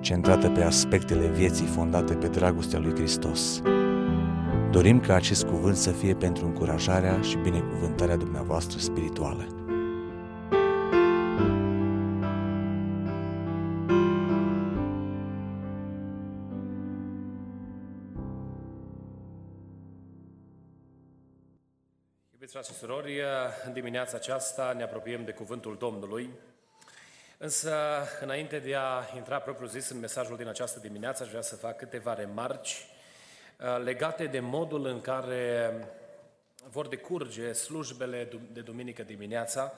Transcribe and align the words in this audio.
centrată 0.00 0.50
pe 0.50 0.62
aspectele 0.62 1.26
vieții 1.26 1.66
fondate 1.66 2.14
pe 2.14 2.28
dragostea 2.28 2.78
lui 2.78 2.94
Hristos. 2.94 3.62
Dorim 4.70 5.00
ca 5.00 5.14
acest 5.14 5.44
cuvânt 5.44 5.76
să 5.76 5.90
fie 5.90 6.14
pentru 6.14 6.46
încurajarea 6.46 7.20
și 7.20 7.36
binecuvântarea 7.36 8.16
dumneavoastră 8.16 8.78
spirituală. 8.78 9.46
Iubiți 22.32 22.52
frați 22.52 22.72
și 22.72 22.78
surori, 22.78 23.20
în 23.66 23.72
dimineața 23.72 24.16
aceasta 24.16 24.74
ne 24.76 24.82
apropiem 24.82 25.24
de 25.24 25.32
Cuvântul 25.32 25.76
Domnului, 25.78 26.30
însă 27.38 27.74
înainte 28.20 28.58
de 28.58 28.74
a 28.74 29.02
intra 29.16 29.38
propriu-zis 29.38 29.88
în 29.88 29.98
mesajul 29.98 30.36
din 30.36 30.48
această 30.48 30.78
dimineață, 30.78 31.22
aș 31.22 31.28
vrea 31.28 31.42
să 31.42 31.56
fac 31.56 31.76
câteva 31.76 32.14
remarci 32.14 32.86
uh, 33.60 33.82
legate 33.84 34.26
de 34.26 34.40
modul 34.40 34.86
în 34.86 35.00
care 35.00 35.72
vor 36.70 36.88
decurge 36.88 37.52
slujbele 37.52 38.28
de 38.52 38.60
duminică 38.60 39.02
dimineața 39.02 39.72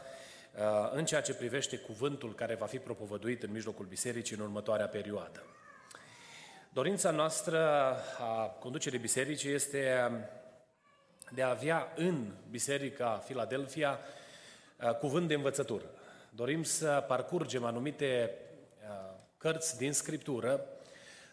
uh, 0.54 0.90
în 0.92 1.04
ceea 1.04 1.20
ce 1.20 1.34
privește 1.34 1.76
cuvântul 1.76 2.34
care 2.34 2.54
va 2.54 2.66
fi 2.66 2.78
propovăduit 2.78 3.42
în 3.42 3.50
mijlocul 3.50 3.86
bisericii 3.86 4.36
în 4.36 4.42
următoarea 4.42 4.88
perioadă. 4.88 5.42
Dorința 6.72 7.10
noastră 7.10 7.58
a 8.18 8.56
conducerii 8.58 8.98
bisericii 8.98 9.52
este 9.52 10.10
de 11.30 11.42
a 11.42 11.48
avea 11.48 11.92
în 11.96 12.32
Biserica 12.50 13.22
Filadelfia 13.26 13.98
uh, 14.76 14.94
cuvânt 14.94 15.28
de 15.28 15.34
învățătură. 15.34 15.84
Dorim 16.30 16.62
să 16.62 17.04
parcurgem 17.08 17.64
anumite 17.64 18.30
uh, 18.82 19.20
cărți 19.36 19.76
din 19.76 19.92
Scriptură 19.92 20.64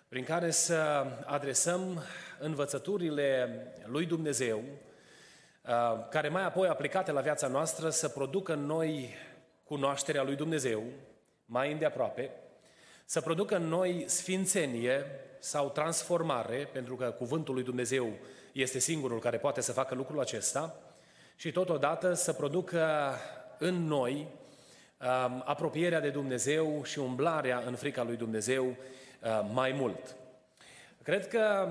prin 0.08 0.23
care 0.23 0.52
să 0.52 1.06
adresăm 1.26 2.03
învățăturile 2.40 3.50
lui 3.86 4.06
Dumnezeu, 4.06 4.58
uh, 4.58 6.08
care 6.09 6.30
mai 6.30 6.44
apoi 6.44 6.68
aplicate 6.68 7.12
la 7.12 7.22
viața 7.22 7.48
noastră 7.48 7.90
să 7.90 8.08
producă 8.08 8.53
în 8.53 8.66
noi 8.66 9.16
cunoașterea 9.64 10.23
lui 10.23 10.36
Dumnezeu 10.36 10.84
mai 11.45 11.72
îndeaproape, 11.72 12.31
să 13.06 13.22
producă 13.22 13.56
în 13.56 13.68
noi 13.68 14.03
sfințenie 14.08 15.06
sau 15.40 15.70
transformare, 15.70 16.70
pentru 16.72 16.95
că 16.95 17.12
cuvântul 17.12 17.53
lui 17.53 17.64
Dumnezeu 17.64 18.14
este 18.52 18.80
singurul 18.80 19.20
care 19.20 19.38
poate 19.38 19.62
să 19.62 19.72
facă 19.72 19.95
lucrul 19.95 20.20
acesta 20.20 20.75
și 21.36 21.52
totodată 21.52 22.14
să 22.14 22.34
producă 22.34 23.14
în 23.58 23.86
noi 23.86 24.14
um, 24.14 24.45
apropierea 25.44 26.00
de 26.00 26.09
Dumnezeu 26.09 26.84
și 26.84 27.00
umblarea 27.00 27.64
în 27.66 27.76
frica 27.76 28.03
lui 28.03 28.16
Dumnezeu 28.16 28.66
uh, 28.66 29.50
mai 29.53 29.72
mult. 29.72 30.16
Cred 31.03 31.28
că 31.28 31.70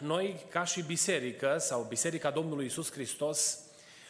noi, 0.00 0.36
ca 0.50 0.64
și 0.64 0.82
biserică 0.82 1.56
sau 1.58 1.86
Biserica 1.88 2.30
Domnului 2.30 2.64
Isus 2.64 2.92
Hristos, 2.92 3.58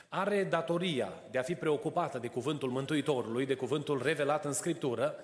are 0.08 0.45
datoria 0.45 1.12
de 1.30 1.39
a 1.39 1.42
fi 1.42 1.55
preocupată 1.55 2.18
de 2.18 2.27
cuvântul 2.27 2.70
Mântuitorului, 2.70 3.46
de 3.46 3.55
cuvântul 3.55 4.02
revelat 4.02 4.45
în 4.45 4.52
Scriptură 4.52 5.14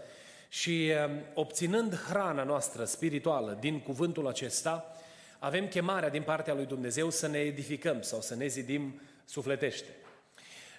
și 0.49 0.93
um, 1.07 1.21
obținând 1.35 1.95
hrana 2.09 2.43
noastră 2.45 2.85
spirituală 2.85 3.57
din 3.61 3.81
cuvântul 3.81 4.27
acesta, 4.29 4.97
avem 5.39 5.69
chemarea 5.69 6.09
din 6.09 6.23
partea 6.23 6.55
lui 6.55 6.67
Dumnezeu 6.67 7.11
să 7.11 7.29
ne 7.29 7.39
edificăm 7.39 8.03
sau 8.03 8.21
să 8.21 8.35
ne 8.35 8.47
zidim 8.47 9.01
sufletește. 9.25 9.89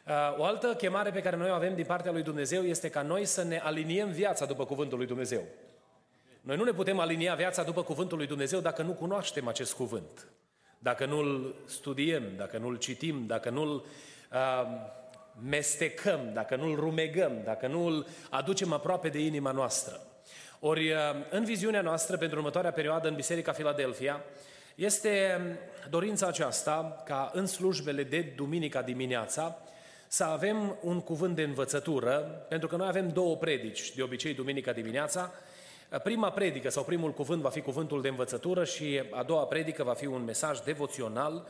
Uh, 0.08 0.38
o 0.38 0.44
altă 0.44 0.76
chemare 0.76 1.12
pe 1.12 1.22
care 1.22 1.36
noi 1.36 1.50
o 1.50 1.54
avem 1.54 1.76
din 1.76 1.86
partea 1.86 2.12
lui 2.12 2.24
Dumnezeu 2.24 2.64
este 2.64 2.90
ca 2.90 3.02
noi 3.02 3.26
să 3.26 3.44
ne 3.44 3.58
aliniem 3.58 4.12
viața 4.12 4.46
după 4.46 4.66
cuvântul 4.66 4.98
lui 4.98 5.08
Dumnezeu. 5.08 5.44
Noi 6.42 6.56
nu 6.58 6.64
ne 6.64 6.72
putem 6.72 7.00
alinia 7.00 7.36
viața 7.36 7.64
după 7.64 7.84
cuvântul 7.84 8.18
lui 8.18 8.28
Dumnezeu 8.28 8.60
dacă 8.60 8.82
nu 8.82 8.92
cunoaștem 8.92 9.48
acest 9.48 9.74
cuvânt, 9.74 10.28
dacă 10.80 11.06
nu-l 11.06 11.56
studiem, 11.66 12.24
dacă 12.38 12.58
nu-l 12.58 12.78
citim, 12.78 13.26
dacă 13.28 13.50
nu-l 13.50 13.86
uh, 14.32 14.66
mestecăm, 15.42 16.20
dacă 16.34 16.56
nu-l 16.56 16.76
rumegăm, 16.76 17.42
dacă 17.44 17.68
nu-l 17.68 18.08
aducem 18.30 18.74
aproape 18.74 19.10
de 19.10 19.20
inima 19.20 19.52
noastră. 19.52 20.02
Ori 20.60 20.92
uh, 20.92 21.00
în 21.30 21.44
viziunea 21.44 21.82
noastră 21.82 22.18
pentru 22.18 22.38
următoarea 22.38 22.72
perioadă 22.72 23.08
în 23.08 23.16
Biserica 23.16 23.52
Filadelfia, 23.52 24.24
este 24.76 25.40
dorința 25.90 26.28
aceasta 26.28 27.02
ca 27.06 27.32
în 27.34 27.46
slujbele 27.46 28.04
de 28.04 28.22
duminica 28.36 28.82
dimineața 28.82 29.58
să 30.16 30.24
avem 30.24 30.78
un 30.82 31.02
cuvânt 31.02 31.36
de 31.36 31.42
învățătură, 31.42 32.46
pentru 32.48 32.68
că 32.68 32.76
noi 32.76 32.88
avem 32.88 33.10
două 33.10 33.36
predici, 33.36 33.96
de 33.96 34.02
obicei 34.02 34.34
duminica 34.34 34.72
dimineața. 34.72 35.32
Prima 36.04 36.32
predică 36.32 36.70
sau 36.70 36.84
primul 36.84 37.12
cuvânt 37.12 37.42
va 37.42 37.50
fi 37.50 37.62
cuvântul 37.62 38.02
de 38.02 38.08
învățătură 38.08 38.64
și 38.64 39.02
a 39.12 39.24
doua 39.24 39.44
predică 39.44 39.84
va 39.84 39.94
fi 39.94 40.06
un 40.06 40.24
mesaj 40.24 40.60
devoțional, 40.60 41.48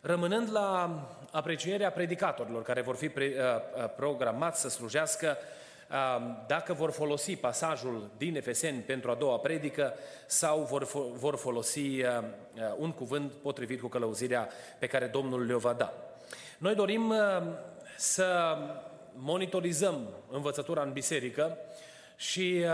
rămânând 0.00 0.52
la 0.52 1.00
aprecierea 1.30 1.90
predicatorilor 1.90 2.62
care 2.62 2.80
vor 2.80 2.96
fi 2.96 3.10
programați 3.96 4.60
să 4.60 4.68
slujească 4.68 5.36
dacă 6.46 6.72
vor 6.72 6.90
folosi 6.90 7.36
pasajul 7.36 8.10
din 8.16 8.36
Efeseni 8.36 8.78
pentru 8.78 9.10
a 9.10 9.14
doua 9.14 9.38
predică 9.38 9.94
sau 10.26 10.62
vor, 10.62 10.86
vor 11.12 11.36
folosi 11.36 11.78
uh, 11.78 11.98
uh, 12.00 12.74
un 12.76 12.92
cuvânt 12.92 13.32
potrivit 13.32 13.80
cu 13.80 13.86
călăuzirea 13.86 14.48
pe 14.78 14.86
care 14.86 15.06
Domnul 15.06 15.46
le-o 15.46 15.58
va 15.58 15.72
da. 15.72 15.92
Noi 16.58 16.74
dorim 16.74 17.08
uh, 17.08 17.16
să 17.96 18.56
monitorizăm 19.14 20.08
învățătura 20.30 20.82
în 20.82 20.92
biserică 20.92 21.58
și 22.16 22.64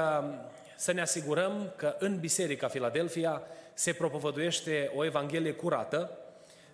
să 0.77 0.93
ne 0.93 1.01
asigurăm 1.01 1.73
că 1.77 1.97
în 1.99 2.19
Biserica 2.19 2.69
Filadelfia 2.69 3.43
se 3.75 3.93
propovăduiește 3.93 4.93
o 4.95 5.05
Evanghelie 5.05 5.53
curată, 5.53 6.19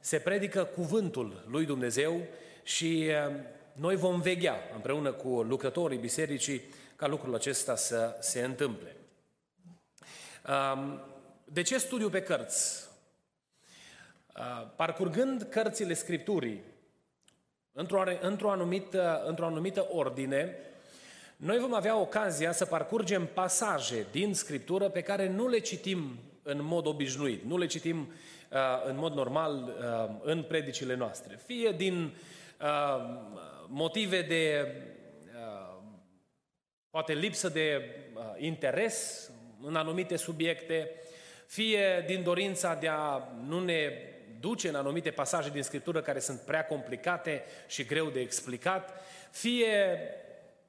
se 0.00 0.18
predică 0.18 0.64
cuvântul 0.64 1.44
lui 1.46 1.64
Dumnezeu 1.64 2.20
și 2.62 3.10
noi 3.72 3.96
vom 3.96 4.20
veghea 4.20 4.56
împreună 4.74 5.12
cu 5.12 5.28
lucrătorii 5.28 5.98
bisericii 5.98 6.62
ca 6.96 7.06
lucrul 7.06 7.34
acesta 7.34 7.76
să 7.76 8.16
se 8.20 8.42
întâmple. 8.44 8.96
De 11.44 11.62
ce 11.62 11.78
studiu 11.78 12.08
pe 12.08 12.22
cărți? 12.22 12.88
Parcurgând 14.76 15.42
cărțile 15.42 15.94
Scripturii 15.94 16.62
într-o, 17.78 18.02
într-o, 18.20 18.50
anumită, 18.50 19.22
într-o 19.26 19.46
anumită 19.46 19.86
ordine, 19.90 20.56
noi 21.36 21.58
vom 21.58 21.74
avea 21.74 21.98
ocazia 21.98 22.52
să 22.52 22.64
parcurgem 22.64 23.28
pasaje 23.34 24.06
din 24.10 24.34
Scriptură 24.34 24.88
pe 24.88 25.00
care 25.00 25.28
nu 25.28 25.48
le 25.48 25.58
citim 25.58 26.18
în 26.42 26.64
mod 26.64 26.86
obișnuit, 26.86 27.44
nu 27.44 27.58
le 27.58 27.66
citim 27.66 27.98
uh, 27.98 28.58
în 28.88 28.96
mod 28.96 29.14
normal 29.14 29.54
uh, 29.54 30.16
în 30.22 30.42
predicile 30.42 30.94
noastre. 30.94 31.38
Fie 31.46 31.70
din 31.70 32.14
uh, 32.60 33.18
motive 33.68 34.22
de 34.22 34.74
uh, 35.34 35.82
poate 36.90 37.12
lipsă 37.12 37.48
de 37.48 37.94
uh, 38.14 38.22
interes 38.38 39.30
în 39.62 39.76
anumite 39.76 40.16
subiecte, 40.16 40.90
fie 41.46 42.04
din 42.06 42.22
dorința 42.22 42.74
de 42.74 42.88
a 42.88 43.22
nu 43.46 43.60
ne 43.60 43.90
duce 44.40 44.68
în 44.68 44.74
anumite 44.74 45.10
pasaje 45.10 45.50
din 45.50 45.62
Scriptură 45.62 46.00
care 46.00 46.18
sunt 46.18 46.40
prea 46.40 46.66
complicate 46.66 47.44
și 47.66 47.84
greu 47.84 48.06
de 48.06 48.20
explicat, 48.20 48.90
fie 49.30 49.98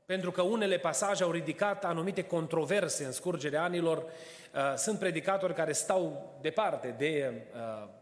pentru 0.05 0.31
că 0.31 0.41
unele 0.41 0.77
pasaje 0.77 1.23
au 1.23 1.31
ridicat 1.31 1.85
anumite 1.85 2.23
controverse 2.23 3.03
în 3.03 3.11
scurgerea 3.11 3.63
anilor, 3.63 3.97
uh, 3.97 4.73
sunt 4.75 4.99
predicatori 4.99 5.53
care 5.53 5.71
stau 5.71 6.33
departe 6.41 6.95
de 6.97 7.33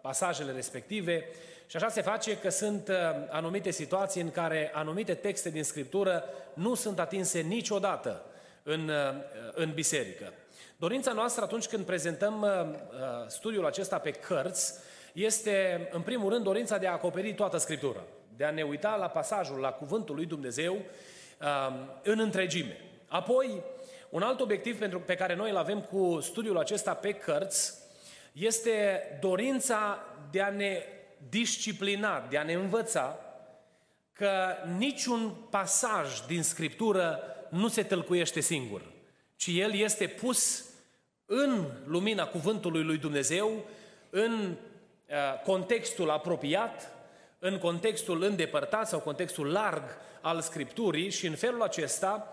pasajele 0.01 0.51
respective 0.51 1.25
și 1.67 1.75
așa 1.75 1.89
se 1.89 2.01
face 2.01 2.37
că 2.37 2.49
sunt 2.49 2.87
uh, 2.87 2.95
anumite 3.29 3.71
situații 3.71 4.21
în 4.21 4.31
care 4.31 4.71
anumite 4.73 5.13
texte 5.13 5.49
din 5.49 5.63
Scriptură 5.63 6.23
nu 6.53 6.73
sunt 6.73 6.99
atinse 6.99 7.39
niciodată 7.39 8.21
în, 8.63 8.89
uh, 8.89 9.15
în 9.53 9.71
biserică. 9.73 10.33
Dorința 10.77 11.11
noastră 11.11 11.43
atunci 11.43 11.67
când 11.67 11.85
prezentăm 11.85 12.41
uh, 12.41 12.75
studiul 13.27 13.65
acesta 13.65 13.97
pe 13.97 14.11
cărți 14.11 14.73
este, 15.15 15.87
în 15.91 16.01
primul 16.01 16.29
rând, 16.29 16.43
dorința 16.43 16.77
de 16.77 16.87
a 16.87 16.91
acoperi 16.91 17.33
toată 17.33 17.57
Scriptura, 17.57 18.03
de 18.35 18.43
a 18.43 18.51
ne 18.51 18.63
uita 18.63 18.95
la 18.95 19.07
pasajul, 19.07 19.59
la 19.59 19.71
cuvântul 19.71 20.15
lui 20.15 20.25
Dumnezeu 20.25 20.77
în 22.03 22.19
întregime. 22.19 22.77
Apoi, 23.07 23.61
un 24.09 24.21
alt 24.21 24.39
obiectiv 24.39 24.79
pentru, 24.79 24.99
pe 24.99 25.15
care 25.15 25.35
noi 25.35 25.49
îl 25.49 25.57
avem 25.57 25.81
cu 25.81 26.19
studiul 26.21 26.57
acesta 26.57 26.93
pe 26.93 27.11
cărți 27.11 27.73
este 28.31 29.01
dorința 29.21 30.05
de 30.31 30.41
a 30.41 30.49
ne 30.49 30.83
disciplina, 31.29 32.27
de 32.29 32.37
a 32.37 32.43
ne 32.43 32.53
învăța 32.53 33.19
că 34.13 34.55
niciun 34.77 35.35
pasaj 35.49 36.19
din 36.27 36.43
Scriptură 36.43 37.19
nu 37.49 37.67
se 37.67 37.83
tălcuiește 37.83 38.39
singur, 38.39 38.81
ci 39.35 39.47
el 39.47 39.73
este 39.73 40.07
pus 40.07 40.69
în 41.25 41.65
lumina 41.85 42.27
cuvântului 42.27 42.83
lui 42.83 42.97
Dumnezeu, 42.97 43.65
în 44.09 44.31
uh, 44.31 44.57
contextul 45.43 46.09
apropiat, 46.09 46.89
în 47.39 47.57
contextul 47.57 48.23
îndepărtat 48.23 48.87
sau 48.87 48.99
contextul 48.99 49.51
larg 49.51 49.83
al 50.21 50.41
Scripturii 50.41 51.09
și 51.09 51.27
în 51.27 51.35
felul 51.35 51.61
acesta 51.61 52.27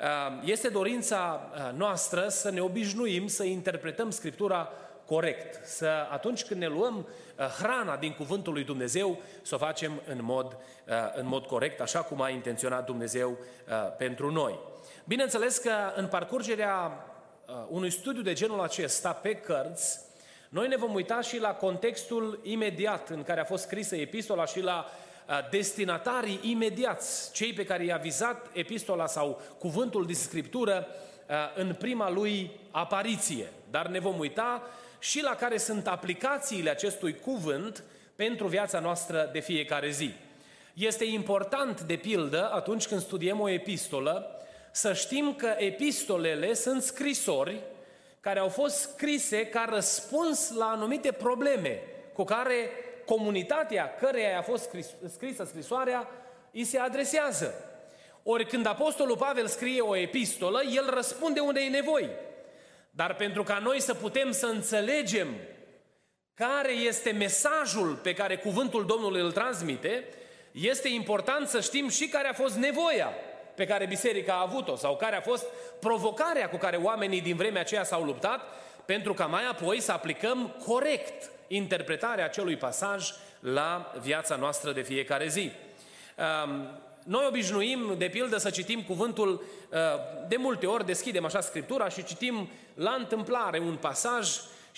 uh, 0.00 0.06
este 0.44 0.68
dorința 0.68 1.50
uh, 1.52 1.78
noastră 1.78 2.28
să 2.28 2.50
ne 2.50 2.60
obișnuim 2.60 3.26
să 3.26 3.44
interpretăm 3.44 4.10
Scriptura 4.10 4.70
corect, 5.06 5.66
să 5.66 6.06
atunci 6.10 6.44
când 6.44 6.60
ne 6.60 6.66
luăm 6.66 7.08
hrana 7.58 7.96
din 7.96 8.12
cuvântul 8.12 8.52
lui 8.52 8.64
Dumnezeu, 8.64 9.18
să 9.42 9.54
o 9.54 9.58
facem 9.58 10.00
în 10.06 10.18
mod, 10.20 10.56
în 11.14 11.26
mod 11.26 11.46
corect, 11.46 11.80
așa 11.80 12.02
cum 12.02 12.20
a 12.20 12.28
intenționat 12.28 12.84
Dumnezeu 12.84 13.38
pentru 13.98 14.30
noi. 14.30 14.58
Bineînțeles 15.04 15.58
că 15.58 15.70
în 15.96 16.06
parcurgerea 16.06 17.04
unui 17.68 17.90
studiu 17.90 18.22
de 18.22 18.32
genul 18.32 18.60
acesta 18.60 19.12
pe 19.12 19.34
cărți, 19.34 20.00
noi 20.48 20.68
ne 20.68 20.76
vom 20.76 20.94
uita 20.94 21.20
și 21.20 21.38
la 21.38 21.54
contextul 21.54 22.40
imediat 22.42 23.08
în 23.08 23.22
care 23.22 23.40
a 23.40 23.44
fost 23.44 23.62
scrisă 23.62 23.96
epistola 23.96 24.46
și 24.46 24.60
la 24.60 24.90
destinatarii 25.50 26.40
imediați, 26.42 27.32
cei 27.32 27.52
pe 27.52 27.64
care 27.64 27.84
i-a 27.84 27.96
vizat 27.96 28.46
epistola 28.52 29.06
sau 29.06 29.42
cuvântul 29.58 30.06
din 30.06 30.14
Scriptură 30.14 30.86
în 31.54 31.74
prima 31.74 32.10
lui 32.10 32.50
apariție. 32.70 33.46
Dar 33.70 33.86
ne 33.86 33.98
vom 33.98 34.18
uita 34.18 34.62
și 34.98 35.22
la 35.22 35.34
care 35.34 35.58
sunt 35.58 35.86
aplicațiile 35.86 36.70
acestui 36.70 37.14
cuvânt 37.14 37.84
pentru 38.16 38.46
viața 38.46 38.78
noastră 38.78 39.28
de 39.32 39.40
fiecare 39.40 39.90
zi. 39.90 40.12
Este 40.74 41.04
important, 41.04 41.80
de 41.80 41.96
pildă, 41.96 42.50
atunci 42.52 42.86
când 42.86 43.00
studiem 43.00 43.40
o 43.40 43.48
epistolă, 43.48 44.30
să 44.70 44.92
știm 44.92 45.34
că 45.34 45.54
epistolele 45.56 46.54
sunt 46.54 46.82
scrisori 46.82 47.60
care 48.20 48.38
au 48.38 48.48
fost 48.48 48.76
scrise 48.76 49.46
ca 49.46 49.66
răspuns 49.68 50.54
la 50.54 50.66
anumite 50.66 51.12
probleme 51.12 51.82
cu 52.12 52.24
care 52.24 52.70
comunitatea 53.04 53.94
căreia 53.94 54.38
a 54.38 54.42
fost 54.42 54.70
scrisă 55.08 55.44
scrisoarea 55.44 56.08
îi 56.52 56.64
se 56.64 56.78
adresează. 56.78 57.54
Ori 58.22 58.46
când 58.46 58.66
Apostolul 58.66 59.16
Pavel 59.16 59.46
scrie 59.46 59.80
o 59.80 59.96
epistolă, 59.96 60.62
el 60.74 60.90
răspunde 60.94 61.40
unde 61.40 61.60
e 61.60 61.68
nevoie. 61.68 62.10
Dar 62.90 63.14
pentru 63.14 63.42
ca 63.42 63.58
noi 63.58 63.80
să 63.80 63.94
putem 63.94 64.30
să 64.30 64.46
înțelegem 64.46 65.28
care 66.34 66.72
este 66.72 67.10
mesajul 67.10 67.94
pe 67.94 68.14
care 68.14 68.36
cuvântul 68.36 68.86
Domnului 68.86 69.20
îl 69.20 69.32
transmite, 69.32 70.04
este 70.52 70.88
important 70.88 71.48
să 71.48 71.60
știm 71.60 71.88
și 71.88 72.08
care 72.08 72.28
a 72.28 72.32
fost 72.32 72.56
nevoia 72.56 73.12
pe 73.58 73.66
care 73.66 73.86
biserica 73.86 74.32
a 74.32 74.40
avut-o 74.40 74.76
sau 74.76 74.96
care 74.96 75.16
a 75.16 75.20
fost 75.20 75.46
provocarea 75.80 76.48
cu 76.48 76.56
care 76.56 76.76
oamenii 76.76 77.20
din 77.20 77.36
vremea 77.36 77.60
aceea 77.60 77.84
s-au 77.84 78.02
luptat 78.02 78.40
pentru 78.84 79.14
ca 79.14 79.26
mai 79.26 79.46
apoi 79.50 79.80
să 79.80 79.92
aplicăm 79.92 80.54
corect 80.66 81.30
interpretarea 81.48 82.24
acelui 82.24 82.56
pasaj 82.56 83.12
la 83.40 83.92
viața 84.00 84.36
noastră 84.36 84.72
de 84.72 84.80
fiecare 84.80 85.28
zi. 85.28 85.50
Noi 87.04 87.24
obișnuim, 87.28 87.94
de 87.98 88.08
pildă, 88.08 88.36
să 88.36 88.50
citim 88.50 88.82
cuvântul, 88.82 89.42
uh, 89.68 89.78
de 90.28 90.36
multe 90.36 90.66
ori 90.66 90.86
deschidem 90.86 91.24
așa 91.24 91.40
Scriptura 91.40 91.88
și 91.88 92.04
citim 92.04 92.48
la 92.74 92.94
întâmplare 92.98 93.58
un 93.58 93.76
pasaj 93.76 94.28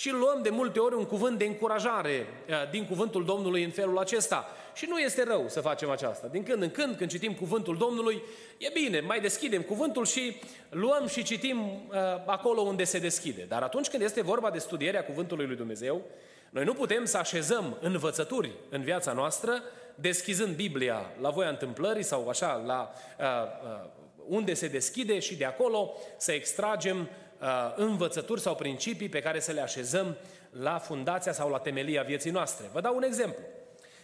și 0.01 0.11
luăm 0.11 0.43
de 0.43 0.51
multe 0.51 0.79
ori 0.79 0.95
un 0.95 1.05
cuvânt 1.05 1.39
de 1.39 1.45
încurajare 1.45 2.27
uh, 2.49 2.71
din 2.71 2.87
cuvântul 2.87 3.25
Domnului 3.25 3.65
în 3.65 3.71
felul 3.71 3.99
acesta. 3.99 4.49
Și 4.75 4.87
nu 4.89 4.99
este 4.99 5.25
rău 5.25 5.45
să 5.49 5.61
facem 5.61 5.91
aceasta. 5.91 6.27
Din 6.27 6.43
când 6.43 6.63
în 6.63 6.71
când, 6.71 6.97
când 6.97 7.11
citim 7.11 7.35
cuvântul 7.35 7.77
Domnului, 7.77 8.23
e 8.59 8.71
bine, 8.73 9.01
mai 9.01 9.21
deschidem 9.21 9.63
cuvântul 9.63 10.05
și 10.05 10.37
luăm 10.71 11.07
și 11.07 11.23
citim 11.23 11.59
uh, 11.61 11.97
acolo 12.27 12.61
unde 12.61 12.85
se 12.85 12.99
deschide. 12.99 13.45
Dar 13.49 13.63
atunci 13.63 13.89
când 13.89 14.03
este 14.03 14.23
vorba 14.23 14.51
de 14.51 14.59
studierea 14.59 15.05
cuvântului 15.05 15.47
lui 15.47 15.57
Dumnezeu, 15.57 16.03
noi 16.51 16.65
nu 16.65 16.75
putem 16.75 17.05
să 17.05 17.17
așezăm 17.17 17.77
învățături 17.81 18.51
în 18.71 18.83
viața 18.83 19.13
noastră 19.13 19.63
deschizând 19.95 20.55
Biblia 20.55 21.13
la 21.21 21.31
voia 21.31 21.49
întâmplării 21.49 22.03
sau 22.03 22.29
așa, 22.29 22.63
la 22.67 22.93
uh, 23.19 23.27
uh, 23.27 23.91
unde 24.29 24.55
se 24.55 24.69
deschide 24.69 25.19
și 25.19 25.37
de 25.37 25.45
acolo 25.45 25.93
să 26.17 26.33
extragem 26.33 27.01
uh, 27.01 27.30
învățături 27.75 28.41
sau 28.41 28.55
principii 28.55 29.09
pe 29.09 29.21
care 29.21 29.41
să 29.41 29.53
le 29.53 29.61
așezăm 29.61 30.17
la 30.51 30.79
fundația 30.79 31.33
sau 31.33 31.51
la 31.51 31.59
temelia 31.59 32.03
vieții 32.03 32.31
noastre. 32.31 32.67
Vă 32.73 32.81
dau 32.81 32.97
un 32.97 33.03
exemplu. 33.03 33.43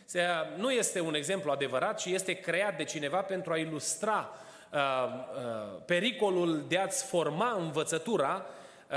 Se, 0.04 0.20
nu 0.56 0.70
este 0.70 1.00
un 1.00 1.14
exemplu 1.14 1.50
adevărat, 1.50 1.98
ci 1.98 2.04
este 2.04 2.32
creat 2.32 2.76
de 2.76 2.84
cineva 2.84 3.22
pentru 3.22 3.52
a 3.52 3.56
ilustra 3.56 4.30
uh, 4.72 4.78
uh, 4.78 5.80
pericolul 5.84 6.64
de 6.68 6.78
a-ți 6.78 7.04
forma 7.04 7.56
învățătura 7.58 8.46
uh, 8.90 8.96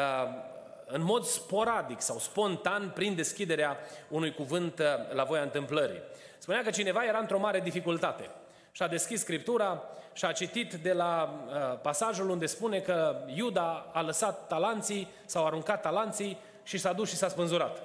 în 0.85 1.03
mod 1.03 1.23
sporadic 1.23 2.01
sau 2.01 2.19
spontan 2.19 2.91
prin 2.95 3.15
deschiderea 3.15 3.77
unui 4.07 4.33
cuvânt 4.33 4.79
uh, 4.79 4.85
la 5.13 5.23
voia 5.23 5.41
întâmplării. 5.41 6.01
Spunea 6.37 6.63
că 6.63 6.69
cineva 6.69 7.05
era 7.05 7.17
într-o 7.17 7.39
mare 7.39 7.59
dificultate 7.59 8.29
și 8.71 8.83
a 8.83 8.87
deschis 8.87 9.19
Scriptura 9.19 9.83
și 10.13 10.25
a 10.25 10.31
citit 10.31 10.73
de 10.73 10.93
la 10.93 11.43
uh, 11.47 11.79
pasajul 11.81 12.29
unde 12.29 12.45
spune 12.45 12.79
că 12.79 13.15
Iuda 13.35 13.89
a 13.93 14.01
lăsat 14.01 14.47
talanții 14.47 15.07
sau 15.25 15.43
a 15.43 15.45
aruncat 15.45 15.81
talanții 15.81 16.37
și 16.63 16.77
s-a 16.77 16.93
dus 16.93 17.09
și 17.09 17.15
s-a 17.15 17.27
spânzurat. 17.27 17.81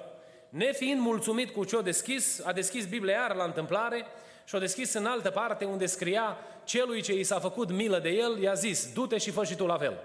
Nefiind 0.49 0.99
mulțumit 0.99 1.49
cu 1.49 1.63
ce 1.63 1.77
a 1.77 1.81
deschis, 1.81 2.45
a 2.45 2.51
deschis 2.51 2.85
Biblia 2.85 3.13
iar 3.13 3.35
la 3.35 3.43
întâmplare 3.43 4.05
și 4.45 4.55
a 4.55 4.59
deschis 4.59 4.93
în 4.93 5.05
altă 5.05 5.29
parte 5.29 5.65
unde 5.65 5.85
scria 5.85 6.37
celui 6.63 7.01
ce 7.01 7.13
i 7.13 7.23
s-a 7.23 7.39
făcut 7.39 7.71
milă 7.71 7.99
de 7.99 8.09
el, 8.09 8.41
i-a 8.41 8.53
zis, 8.53 8.93
du-te 8.93 9.17
și 9.17 9.31
fă 9.31 9.43
și 9.43 9.55
tu 9.55 9.65
la 9.65 9.77
fel. 9.77 9.97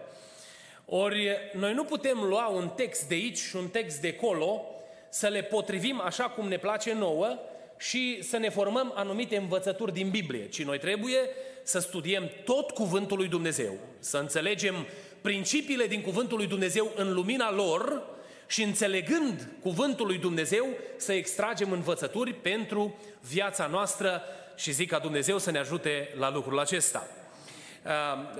Ori 0.84 1.50
noi 1.52 1.74
nu 1.74 1.84
putem 1.84 2.18
lua 2.22 2.46
un 2.46 2.68
text 2.68 3.08
de 3.08 3.14
aici 3.14 3.38
și 3.38 3.56
un 3.56 3.68
text 3.68 4.00
de 4.00 4.16
acolo, 4.18 4.64
să 5.08 5.28
le 5.28 5.42
potrivim 5.42 6.00
așa 6.00 6.24
cum 6.24 6.48
ne 6.48 6.56
place 6.56 6.94
nouă 6.94 7.38
și 7.80 8.22
să 8.22 8.36
ne 8.36 8.48
formăm 8.48 8.92
anumite 8.94 9.36
învățături 9.36 9.92
din 9.92 10.10
Biblie, 10.10 10.48
ci 10.48 10.62
noi 10.62 10.78
trebuie 10.78 11.18
să 11.62 11.78
studiem 11.78 12.30
tot 12.44 12.70
Cuvântul 12.70 13.16
lui 13.16 13.28
Dumnezeu, 13.28 13.78
să 13.98 14.18
înțelegem 14.18 14.86
principiile 15.20 15.86
din 15.86 16.00
Cuvântul 16.00 16.36
lui 16.36 16.46
Dumnezeu 16.46 16.92
în 16.96 17.12
lumina 17.12 17.52
lor 17.52 18.02
și 18.46 18.62
înțelegând 18.62 19.48
Cuvântul 19.62 20.06
lui 20.06 20.18
Dumnezeu 20.18 20.66
să 20.96 21.12
extragem 21.12 21.72
învățături 21.72 22.32
pentru 22.32 22.98
viața 23.28 23.66
noastră 23.66 24.22
și 24.56 24.72
zic 24.72 24.88
ca 24.88 24.98
Dumnezeu 24.98 25.38
să 25.38 25.50
ne 25.50 25.58
ajute 25.58 26.14
la 26.18 26.30
lucrul 26.30 26.58
acesta. 26.58 27.06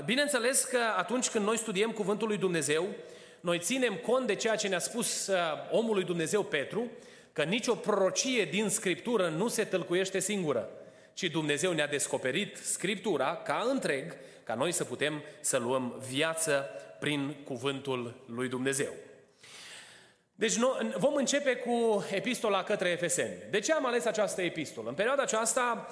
Bineînțeles 0.05 0.65
că 0.65 0.79
atunci 0.97 1.29
când 1.29 1.45
noi 1.45 1.59
studiem 1.59 1.91
Cuvântul 1.91 2.29
lui 2.29 2.37
Dumnezeu, 2.37 2.87
noi 3.41 3.59
ținem 3.59 3.95
cont 3.95 4.27
de 4.27 4.35
ceea 4.35 4.57
ce 4.57 4.69
ne-a 4.69 4.79
spus 4.79 5.31
omul 5.71 5.95
lui 5.95 6.05
Dumnezeu 6.05 6.43
Petru, 6.43 6.91
că 7.41 7.47
nicio 7.47 7.75
prorocie 7.75 8.45
din 8.45 8.69
Scriptură 8.69 9.29
nu 9.29 9.49
se 9.49 9.65
tălcuiește 9.65 10.19
singură, 10.19 10.69
ci 11.13 11.23
Dumnezeu 11.23 11.73
ne-a 11.73 11.87
descoperit 11.87 12.57
Scriptura 12.57 13.37
ca 13.37 13.67
întreg, 13.71 14.17
ca 14.45 14.55
noi 14.55 14.73
să 14.73 14.85
putem 14.85 15.23
să 15.41 15.57
luăm 15.57 16.03
viață 16.09 16.71
prin 16.99 17.37
cuvântul 17.45 18.25
lui 18.27 18.49
Dumnezeu. 18.49 18.93
Deci 20.35 20.55
vom 20.97 21.15
începe 21.15 21.57
cu 21.57 22.05
epistola 22.11 22.63
către 22.63 22.89
Efeseni. 22.89 23.37
De 23.51 23.61
ce 23.61 23.73
am 23.73 23.87
ales 23.87 24.05
această 24.05 24.43
epistolă? 24.43 24.89
În 24.89 24.95
perioada 24.95 25.23
aceasta, 25.23 25.87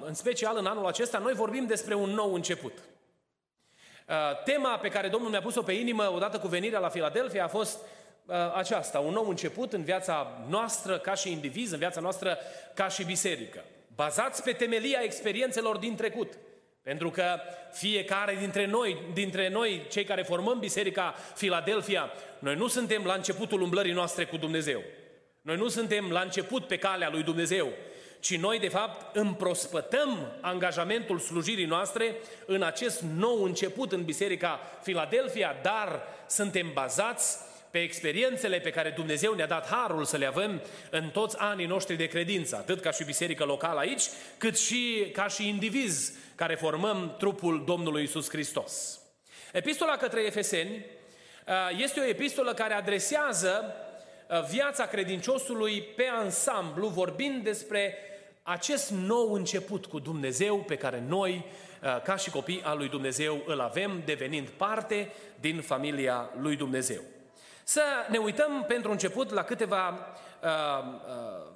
în 0.00 0.14
special 0.14 0.56
în 0.56 0.66
anul 0.66 0.86
acesta, 0.86 1.18
noi 1.18 1.32
vorbim 1.32 1.66
despre 1.66 1.94
un 1.94 2.10
nou 2.10 2.34
început. 2.34 2.78
Tema 4.44 4.78
pe 4.78 4.88
care 4.88 5.08
Domnul 5.08 5.30
mi-a 5.30 5.42
pus-o 5.42 5.62
pe 5.62 5.72
inimă 5.72 6.12
odată 6.14 6.38
cu 6.38 6.46
venirea 6.46 6.78
la 6.78 6.88
Filadelfia 6.88 7.44
a 7.44 7.48
fost 7.48 7.78
aceasta, 8.54 8.98
un 8.98 9.12
nou 9.12 9.28
început 9.28 9.72
în 9.72 9.82
viața 9.82 10.44
noastră 10.48 10.98
ca 10.98 11.14
și 11.14 11.32
indiviz, 11.32 11.72
în 11.72 11.78
viața 11.78 12.00
noastră 12.00 12.38
ca 12.74 12.88
și 12.88 13.04
biserică. 13.04 13.64
Bazați 13.94 14.42
pe 14.42 14.52
temelia 14.52 15.00
experiențelor 15.02 15.76
din 15.76 15.96
trecut. 15.96 16.38
Pentru 16.82 17.10
că 17.10 17.40
fiecare 17.72 18.36
dintre 18.40 18.66
noi, 18.66 18.98
dintre 19.12 19.48
noi, 19.48 19.86
cei 19.90 20.04
care 20.04 20.22
formăm 20.22 20.58
Biserica 20.58 21.14
Filadelfia, 21.34 22.10
noi 22.38 22.54
nu 22.54 22.66
suntem 22.66 23.04
la 23.04 23.14
începutul 23.14 23.60
umblării 23.60 23.92
noastre 23.92 24.24
cu 24.24 24.36
Dumnezeu. 24.36 24.82
Noi 25.42 25.56
nu 25.56 25.68
suntem 25.68 26.10
la 26.10 26.20
început 26.20 26.66
pe 26.66 26.76
calea 26.78 27.10
lui 27.10 27.22
Dumnezeu, 27.22 27.68
ci 28.20 28.36
noi, 28.36 28.58
de 28.58 28.68
fapt, 28.68 29.16
împrospătăm 29.16 30.32
angajamentul 30.40 31.18
slujirii 31.18 31.64
noastre 31.64 32.14
în 32.46 32.62
acest 32.62 33.00
nou 33.00 33.42
început 33.42 33.92
în 33.92 34.04
Biserica 34.04 34.60
Filadelfia, 34.82 35.56
dar 35.62 36.02
suntem 36.26 36.70
bazați 36.72 37.38
pe 37.70 37.78
experiențele 37.78 38.58
pe 38.58 38.70
care 38.70 38.90
Dumnezeu 38.90 39.34
ne-a 39.34 39.46
dat 39.46 39.68
harul 39.68 40.04
să 40.04 40.16
le 40.16 40.26
avem 40.26 40.62
în 40.90 41.08
toți 41.08 41.36
anii 41.38 41.66
noștri 41.66 41.96
de 41.96 42.06
credință, 42.06 42.56
atât 42.56 42.80
ca 42.80 42.90
și 42.90 43.04
biserică 43.04 43.44
locală 43.44 43.78
aici, 43.78 44.02
cât 44.38 44.58
și 44.58 45.10
ca 45.12 45.28
și 45.28 45.48
indivizi 45.48 46.12
care 46.34 46.54
formăm 46.54 47.14
trupul 47.18 47.64
Domnului 47.64 48.02
Isus 48.02 48.28
Hristos. 48.28 49.00
Epistola 49.52 49.96
către 49.96 50.20
Efeseni 50.20 50.70
uh, 50.70 51.54
este 51.82 52.00
o 52.00 52.04
epistolă 52.04 52.54
care 52.54 52.74
adresează 52.74 53.74
uh, 54.28 54.44
viața 54.50 54.86
credinciosului 54.86 55.82
pe 55.82 56.04
ansamblu, 56.04 56.88
vorbind 56.88 57.44
despre 57.44 57.94
acest 58.42 58.90
nou 58.90 59.32
început 59.32 59.86
cu 59.86 59.98
Dumnezeu 59.98 60.56
pe 60.56 60.76
care 60.76 61.02
noi, 61.08 61.44
uh, 61.82 62.02
ca 62.02 62.16
și 62.16 62.30
copii 62.30 62.62
al 62.64 62.78
lui 62.78 62.88
Dumnezeu, 62.88 63.42
îl 63.46 63.60
avem, 63.60 64.02
devenind 64.04 64.48
parte 64.48 65.12
din 65.40 65.60
familia 65.60 66.30
lui 66.40 66.56
Dumnezeu. 66.56 67.00
Să 67.70 67.82
ne 68.08 68.18
uităm 68.18 68.64
pentru 68.68 68.90
început 68.90 69.30
la 69.30 69.42
câteva 69.42 69.88
uh, 70.42 70.48
uh, 70.84 71.46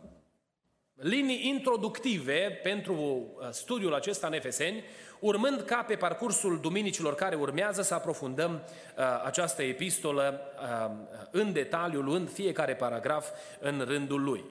linii 0.95 1.49
introductive 1.49 2.61
pentru 2.63 2.95
uh, 2.95 3.49
studiul 3.51 3.95
acesta 3.95 4.27
în 4.27 4.33
Efeseni, 4.33 4.85
urmând 5.21 5.61
ca 5.61 5.83
pe 5.83 5.97
parcursul 5.97 6.61
duminicilor 6.61 7.15
care 7.15 7.35
urmează 7.35 7.83
să 7.83 7.95
aprofundăm 7.95 8.53
uh, 8.53 9.05
această 9.25 9.63
epistolă 9.63 10.41
uh, 10.61 10.91
în 11.31 11.53
detaliu, 11.53 12.01
luând 12.01 12.33
fiecare 12.33 12.75
paragraf 12.75 13.29
în 13.61 13.85
rândul 13.87 14.23
lui. 14.23 14.45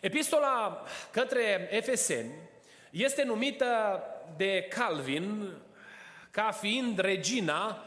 Epistola 0.00 0.82
către 1.10 1.68
Efeseni 1.70 2.32
este 2.90 3.22
numită 3.24 4.02
de 4.36 4.66
Calvin 4.68 5.52
ca 6.30 6.50
fiind 6.50 6.98
regina 6.98 7.84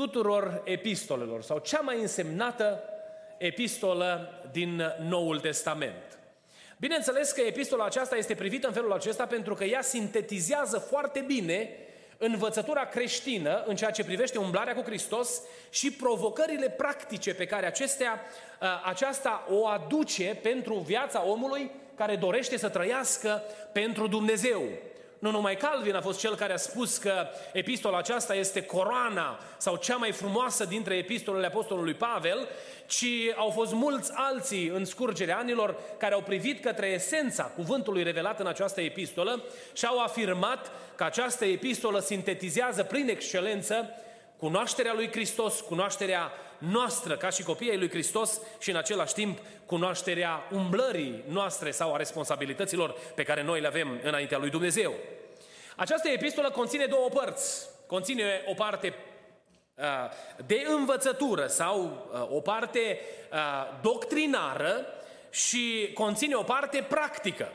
tuturor 0.00 0.62
epistolelor 0.64 1.42
sau 1.42 1.58
cea 1.58 1.80
mai 1.80 2.00
însemnată 2.00 2.82
epistolă 3.38 4.40
din 4.52 4.82
Noul 5.08 5.40
Testament. 5.40 6.18
Bineînțeles 6.76 7.32
că 7.32 7.40
epistola 7.40 7.84
aceasta 7.84 8.16
este 8.16 8.34
privită 8.34 8.66
în 8.66 8.72
felul 8.72 8.92
acesta 8.92 9.26
pentru 9.26 9.54
că 9.54 9.64
ea 9.64 9.82
sintetizează 9.82 10.78
foarte 10.78 11.20
bine 11.26 11.70
învățătura 12.18 12.84
creștină 12.86 13.62
în 13.66 13.76
ceea 13.76 13.90
ce 13.90 14.04
privește 14.04 14.38
umblarea 14.38 14.74
cu 14.74 14.82
Hristos 14.82 15.42
și 15.70 15.92
provocările 15.92 16.68
practice 16.68 17.34
pe 17.34 17.46
care 17.46 17.66
acestea, 17.66 18.20
aceasta 18.84 19.46
o 19.50 19.66
aduce 19.66 20.38
pentru 20.42 20.74
viața 20.74 21.26
omului 21.26 21.70
care 21.94 22.16
dorește 22.16 22.58
să 22.58 22.68
trăiască 22.68 23.42
pentru 23.72 24.06
Dumnezeu. 24.06 24.62
Nu 25.20 25.30
numai 25.30 25.56
Calvin 25.56 25.94
a 25.94 26.00
fost 26.00 26.18
cel 26.18 26.34
care 26.34 26.52
a 26.52 26.56
spus 26.56 26.96
că 26.96 27.26
epistola 27.52 27.98
aceasta 27.98 28.34
este 28.34 28.62
coroana 28.62 29.38
sau 29.56 29.76
cea 29.76 29.96
mai 29.96 30.12
frumoasă 30.12 30.64
dintre 30.64 30.94
epistolele 30.94 31.46
apostolului 31.46 31.94
Pavel, 31.94 32.48
ci 32.86 33.06
au 33.36 33.50
fost 33.50 33.72
mulți 33.72 34.10
alții 34.14 34.66
în 34.66 34.84
scurgerea 34.84 35.38
anilor 35.38 35.76
care 35.98 36.14
au 36.14 36.20
privit 36.20 36.62
către 36.62 36.86
esența 36.86 37.44
cuvântului 37.44 38.02
revelat 38.02 38.40
în 38.40 38.46
această 38.46 38.80
epistolă 38.80 39.42
și 39.72 39.86
au 39.86 39.98
afirmat 39.98 40.70
că 40.94 41.04
această 41.04 41.44
epistolă 41.44 41.98
sintetizează 41.98 42.82
prin 42.82 43.08
excelență 43.08 43.88
cunoașterea 44.36 44.94
lui 44.94 45.10
Hristos, 45.10 45.60
cunoașterea 45.60 46.32
noastră 46.60 47.16
ca 47.16 47.30
și 47.30 47.42
copiii 47.42 47.78
lui 47.78 47.88
Hristos 47.88 48.40
și 48.58 48.70
în 48.70 48.76
același 48.76 49.14
timp 49.14 49.38
cunoașterea 49.66 50.46
umblării 50.52 51.24
noastre 51.28 51.70
sau 51.70 51.94
a 51.94 51.96
responsabilităților 51.96 52.96
pe 53.14 53.22
care 53.22 53.42
noi 53.42 53.60
le 53.60 53.66
avem 53.66 54.00
înaintea 54.02 54.38
lui 54.38 54.50
Dumnezeu. 54.50 54.94
Această 55.76 56.08
epistolă 56.08 56.50
conține 56.50 56.86
două 56.86 57.08
părți. 57.08 57.68
Conține 57.86 58.42
o 58.46 58.54
parte 58.54 58.94
uh, 59.74 59.84
de 60.46 60.64
învățătură 60.66 61.46
sau 61.46 62.08
uh, 62.12 62.36
o 62.36 62.40
parte 62.40 63.00
uh, 63.32 63.38
doctrinară 63.82 64.86
și 65.30 65.90
conține 65.94 66.34
o 66.34 66.42
parte 66.42 66.86
practică. 66.88 67.52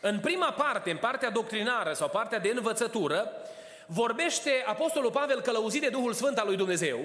În 0.00 0.18
prima 0.20 0.50
parte, 0.50 0.90
în 0.90 0.96
partea 0.96 1.30
doctrinară 1.30 1.92
sau 1.92 2.08
partea 2.08 2.38
de 2.38 2.52
învățătură, 2.54 3.32
vorbește 3.86 4.64
Apostolul 4.66 5.10
Pavel 5.10 5.40
călăuzit 5.40 5.80
de 5.80 5.88
Duhul 5.88 6.12
Sfânt 6.12 6.38
al 6.38 6.46
lui 6.46 6.56
Dumnezeu, 6.56 6.98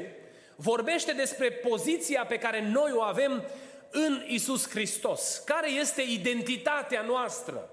vorbește 0.57 1.11
despre 1.11 1.51
poziția 1.51 2.25
pe 2.25 2.37
care 2.37 2.61
noi 2.61 2.91
o 2.93 3.01
avem 3.01 3.43
în 3.91 4.23
Isus 4.27 4.69
Hristos. 4.69 5.41
Care 5.45 5.71
este 5.71 6.01
identitatea 6.01 7.01
noastră? 7.01 7.69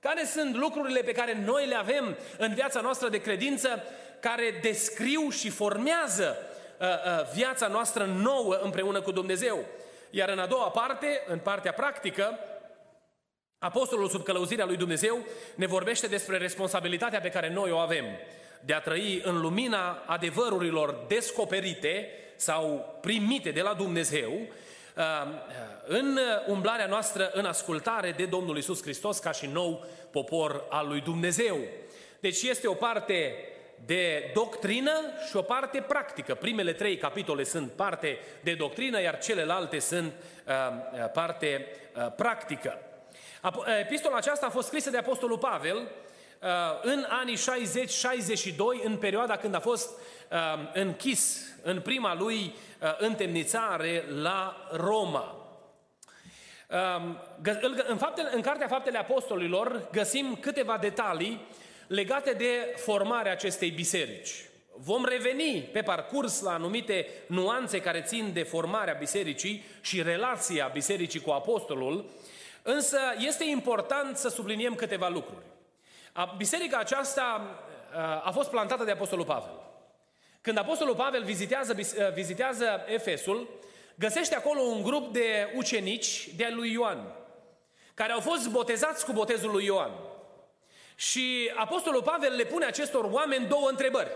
Care 0.00 0.24
sunt 0.24 0.56
lucrurile 0.56 1.00
pe 1.00 1.12
care 1.12 1.42
noi 1.44 1.66
le 1.66 1.74
avem 1.74 2.16
în 2.38 2.54
viața 2.54 2.80
noastră 2.80 3.08
de 3.08 3.20
credință 3.20 3.82
care 4.20 4.58
descriu 4.62 5.30
și 5.30 5.50
formează 5.50 6.36
uh, 6.80 6.86
uh, 6.86 7.32
viața 7.34 7.66
noastră 7.66 8.04
nouă 8.04 8.54
împreună 8.54 9.00
cu 9.00 9.12
Dumnezeu? 9.12 9.64
Iar 10.10 10.28
în 10.28 10.38
a 10.38 10.46
doua 10.46 10.70
parte, 10.70 11.22
în 11.26 11.38
partea 11.38 11.72
practică, 11.72 12.38
Apostolul 13.58 14.08
sub 14.08 14.22
călăuzirea 14.22 14.64
lui 14.64 14.76
Dumnezeu 14.76 15.18
ne 15.54 15.66
vorbește 15.66 16.06
despre 16.06 16.36
responsabilitatea 16.36 17.20
pe 17.20 17.30
care 17.30 17.52
noi 17.52 17.70
o 17.70 17.76
avem 17.76 18.04
de 18.60 18.72
a 18.72 18.80
trăi 18.80 19.20
în 19.24 19.40
lumina 19.40 20.02
adevărurilor 20.06 21.04
descoperite 21.08 22.08
sau 22.36 22.96
primite 23.00 23.50
de 23.50 23.60
la 23.60 23.74
Dumnezeu, 23.74 24.32
uh, 24.96 25.04
în 25.86 26.18
umblarea 26.46 26.86
noastră, 26.86 27.30
în 27.32 27.44
ascultare 27.44 28.14
de 28.16 28.24
Domnul 28.24 28.56
Isus 28.56 28.82
Hristos 28.82 29.18
ca 29.18 29.32
și 29.32 29.46
nou 29.46 29.86
popor 30.10 30.64
al 30.68 30.88
lui 30.88 31.00
Dumnezeu. 31.00 31.58
Deci 32.20 32.42
este 32.42 32.66
o 32.68 32.74
parte 32.74 33.34
de 33.84 34.30
doctrină 34.34 34.92
și 35.28 35.36
o 35.36 35.42
parte 35.42 35.80
practică. 35.80 36.34
Primele 36.34 36.72
trei 36.72 36.96
capitole 36.96 37.44
sunt 37.44 37.70
parte 37.70 38.18
de 38.40 38.54
doctrină, 38.54 39.00
iar 39.00 39.18
celelalte 39.18 39.78
sunt 39.78 40.12
uh, 40.46 40.54
uh 40.92 41.10
parte 41.12 41.66
uh, 41.96 42.12
practică. 42.16 42.78
Epistola 43.80 44.16
aceasta 44.16 44.46
a 44.46 44.50
fost 44.50 44.66
scrisă 44.66 44.90
de 44.90 44.96
Apostolul 44.96 45.38
Pavel 45.38 45.76
uh, 45.76 45.88
în 46.82 47.06
anii 47.08 47.36
60-62, 47.36 48.84
în 48.84 48.96
perioada 48.96 49.36
când 49.36 49.54
a 49.54 49.60
fost 49.60 49.90
uh, 50.30 50.38
închis 50.72 51.46
în 51.62 51.80
prima 51.80 52.14
lui 52.14 52.54
uh, 52.82 52.96
întemnițare 52.98 54.04
la 54.08 54.68
Roma. 54.72 55.48
Um, 56.70 57.18
în, 57.88 57.96
faptele, 57.96 58.30
în 58.34 58.40
Cartea 58.40 58.66
Faptele 58.68 58.98
Apostolilor 58.98 59.88
găsim 59.92 60.36
câteva 60.40 60.78
detalii 60.80 61.46
legate 61.86 62.32
de 62.32 62.74
formarea 62.76 63.32
acestei 63.32 63.70
biserici. 63.70 64.30
Vom 64.76 65.04
reveni 65.04 65.68
pe 65.72 65.82
parcurs 65.82 66.40
la 66.40 66.52
anumite 66.52 67.06
nuanțe 67.26 67.80
care 67.80 68.02
țin 68.02 68.32
de 68.32 68.42
formarea 68.42 68.96
bisericii 68.98 69.64
și 69.80 70.02
relația 70.02 70.70
bisericii 70.72 71.20
cu 71.20 71.30
apostolul, 71.30 72.10
însă 72.62 72.98
este 73.18 73.44
important 73.44 74.16
să 74.16 74.28
subliniem 74.28 74.74
câteva 74.74 75.08
lucruri. 75.08 75.44
Biserica 76.36 76.78
aceasta 76.78 77.56
a 78.24 78.30
fost 78.30 78.50
plantată 78.50 78.84
de 78.84 78.90
Apostolul 78.90 79.24
Pavel. 79.24 79.52
Când 80.40 80.58
Apostolul 80.58 80.94
Pavel 80.94 81.22
vizitează, 81.22 81.76
vizitează 82.14 82.84
Efesul, 82.86 83.48
găsește 83.94 84.34
acolo 84.34 84.60
un 84.60 84.82
grup 84.82 85.12
de 85.12 85.52
ucenici 85.56 86.28
de 86.36 86.50
lui 86.54 86.72
Ioan, 86.72 87.12
care 87.94 88.12
au 88.12 88.20
fost 88.20 88.48
botezați 88.48 89.04
cu 89.04 89.12
botezul 89.12 89.50
lui 89.50 89.64
Ioan. 89.64 89.90
Și 90.94 91.52
Apostolul 91.56 92.02
Pavel 92.02 92.34
le 92.34 92.44
pune 92.44 92.64
acestor 92.64 93.04
oameni 93.04 93.46
două 93.46 93.68
întrebări. 93.68 94.10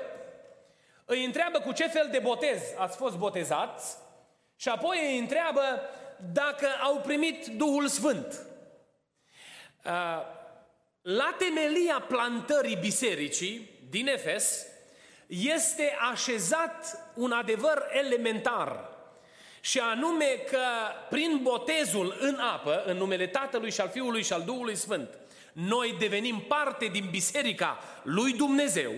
Îi 1.04 1.24
întreabă 1.24 1.58
cu 1.58 1.72
ce 1.72 1.88
fel 1.88 2.08
de 2.10 2.18
botez 2.18 2.62
ați 2.76 2.96
fost 2.96 3.16
botezați 3.16 3.96
și 4.56 4.68
apoi 4.68 4.98
îi 5.12 5.18
întreabă 5.18 5.62
dacă 6.32 6.66
au 6.82 6.96
primit 6.96 7.46
Duhul 7.46 7.86
Sfânt. 7.86 8.46
La 11.02 11.34
temelia 11.38 12.04
plantării 12.08 12.76
bisericii 12.80 13.70
din 13.90 14.06
Efes 14.06 14.66
este 15.26 15.96
așezat 16.12 17.10
un 17.14 17.32
adevăr 17.32 17.86
elementar 17.92 18.90
și 19.60 19.78
anume 19.78 20.24
că 20.50 20.58
prin 21.10 21.40
botezul 21.42 22.16
în 22.20 22.34
apă, 22.34 22.82
în 22.86 22.96
numele 22.96 23.26
Tatălui 23.26 23.70
și 23.70 23.80
al 23.80 23.88
Fiului 23.88 24.22
și 24.22 24.32
al 24.32 24.42
Duhului 24.42 24.76
Sfânt, 24.76 25.18
noi 25.52 25.96
devenim 25.98 26.44
parte 26.48 26.86
din 26.86 27.08
biserica 27.10 27.78
lui 28.02 28.32
Dumnezeu, 28.32 28.92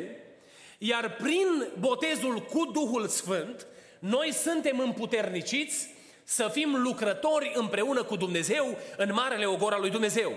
iar 0.78 1.14
prin 1.14 1.68
botezul 1.78 2.38
cu 2.40 2.70
Duhul 2.72 3.08
Sfânt, 3.08 3.66
noi 3.98 4.32
suntem 4.32 4.78
împuterniciți 4.78 5.88
să 6.24 6.48
fim 6.52 6.76
lucrători 6.82 7.52
împreună 7.54 8.02
cu 8.02 8.16
Dumnezeu 8.16 8.78
în 8.96 9.12
marele 9.12 9.46
ogor 9.46 9.72
al 9.72 9.80
lui 9.80 9.90
Dumnezeu. 9.90 10.32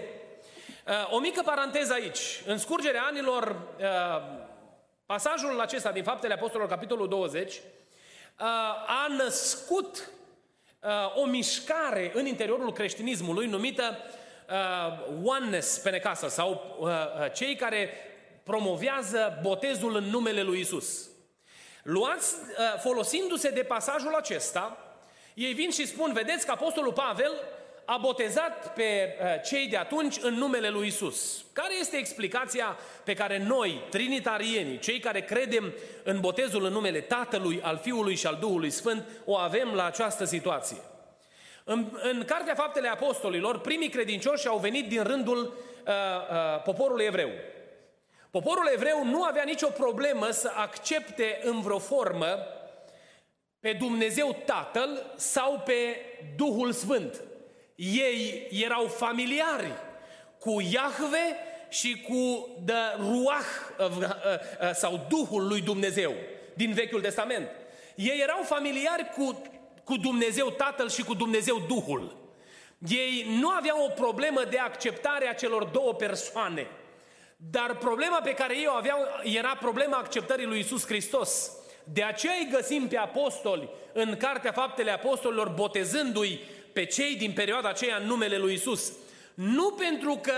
Uh, 0.88 1.14
o 1.14 1.20
mică 1.20 1.42
paranteză 1.46 1.94
aici. 1.94 2.42
În 2.46 2.58
scurgerea 2.58 3.04
anilor, 3.04 3.62
uh, 3.80 3.86
pasajul 5.06 5.60
acesta 5.60 5.92
din 5.92 6.04
Faptele 6.04 6.34
Apostolilor, 6.34 6.70
capitolul 6.70 7.08
20, 7.08 7.54
uh, 7.54 7.60
a 8.88 9.08
născut 9.18 10.10
o 11.16 11.26
mișcare 11.26 12.12
în 12.14 12.26
interiorul 12.26 12.74
creștinismului 12.74 13.48
numită 13.48 13.98
oneness 15.24 15.78
penecasă 15.78 16.28
sau 16.28 16.78
cei 17.34 17.56
care 17.56 17.90
promovează 18.44 19.40
botezul 19.42 19.96
în 19.96 20.04
numele 20.04 20.42
lui 20.42 20.60
Isus. 20.60 21.10
Luați, 21.84 22.36
folosindu-se 22.82 23.50
de 23.50 23.64
pasajul 23.64 24.16
acesta, 24.16 24.78
ei 25.34 25.54
vin 25.54 25.72
și 25.72 25.88
spun, 25.88 26.14
vedeți 26.14 26.46
că 26.46 26.52
Apostolul 26.52 26.94
Pavel 26.94 27.32
a 27.90 27.98
botezat 27.98 28.74
pe 28.74 29.16
uh, 29.22 29.42
cei 29.44 29.68
de 29.68 29.78
atunci 29.78 30.18
în 30.22 30.34
numele 30.34 30.70
lui 30.70 30.88
Isus. 30.88 31.46
Care 31.54 31.80
este 31.80 31.98
explicația 31.98 32.78
pe 33.04 33.14
care 33.14 33.44
noi, 33.48 33.82
trinitarienii, 33.90 34.80
cei 34.80 35.00
care 35.00 35.22
credem 35.22 35.74
în 36.04 36.20
botezul 36.20 36.66
în 36.66 36.72
numele 36.72 37.00
Tatălui, 37.02 37.62
al 37.62 37.78
Fiului 37.78 38.16
și 38.16 38.28
al 38.28 38.38
Duhului 38.40 38.70
Sfânt, 38.70 39.04
o 39.26 39.36
avem 39.36 39.74
la 39.74 39.86
această 39.86 40.24
situație? 40.24 40.78
În, 41.64 41.86
în 42.02 42.24
Cartea 42.26 42.56
Faptele 42.56 42.88
Apostolilor, 42.88 43.60
primii 43.60 43.90
credincioși 43.90 44.48
au 44.48 44.58
venit 44.58 44.88
din 44.88 45.04
rândul 45.04 45.38
uh, 45.38 45.94
uh, 45.94 46.62
poporului 46.64 47.06
evreu. 47.06 47.30
Poporul 48.32 48.70
evreu 48.74 49.06
nu 49.06 49.24
avea 49.24 49.44
nicio 49.44 49.68
problemă 49.68 50.30
să 50.32 50.52
accepte 50.56 51.40
în 51.44 51.62
vreo 51.62 51.80
formă 51.80 52.38
pe 53.60 53.74
Dumnezeu 53.80 54.36
Tatăl 54.46 55.14
sau 55.16 55.62
pe 55.66 56.00
Duhul 56.36 56.72
Sfânt. 56.72 57.22
Ei 57.78 58.48
erau 58.52 58.88
familiari 58.88 59.72
cu 60.40 60.62
Iahve 60.72 61.36
și 61.70 62.06
cu 62.08 62.50
de 62.64 62.74
Ruach 62.98 63.46
uh, 63.80 63.86
uh, 63.86 64.04
uh, 64.04 64.72
sau 64.74 65.06
Duhul 65.10 65.48
lui 65.48 65.62
Dumnezeu 65.62 66.14
din 66.54 66.74
Vechiul 66.74 67.02
Testament. 67.02 67.50
Ei 67.96 68.20
erau 68.22 68.44
familiari 68.44 69.10
cu, 69.16 69.42
cu 69.84 69.98
Dumnezeu 69.98 70.50
Tatăl 70.50 70.90
și 70.90 71.04
cu 71.04 71.14
Dumnezeu 71.14 71.64
Duhul. 71.68 72.16
Ei 72.88 73.38
nu 73.40 73.50
aveau 73.50 73.84
o 73.84 73.90
problemă 73.90 74.44
de 74.50 74.58
acceptare 74.58 75.28
a 75.28 75.34
celor 75.34 75.64
două 75.64 75.94
persoane. 75.94 76.68
Dar 77.52 77.76
problema 77.76 78.22
pe 78.22 78.34
care 78.34 78.58
ei 78.58 78.68
o 78.68 78.76
aveau 78.76 79.00
era 79.24 79.56
problema 79.56 79.98
acceptării 79.98 80.46
lui 80.46 80.60
Isus 80.60 80.86
Hristos. 80.86 81.52
De 81.84 82.04
aceea 82.04 82.34
îi 82.40 82.50
găsim 82.52 82.88
pe 82.88 82.98
apostoli 82.98 83.70
în 83.94 84.18
Cartea 84.18 84.52
Faptele 84.52 84.92
Apostolilor 84.92 85.50
botezându-i 85.50 86.40
pe 86.78 86.86
cei 86.86 87.16
din 87.16 87.32
perioada 87.32 87.70
aceea 87.70 87.98
în 87.98 88.06
numele 88.06 88.38
lui 88.38 88.54
Isus. 88.54 88.92
Nu 89.34 89.72
pentru 89.72 90.20
că 90.22 90.34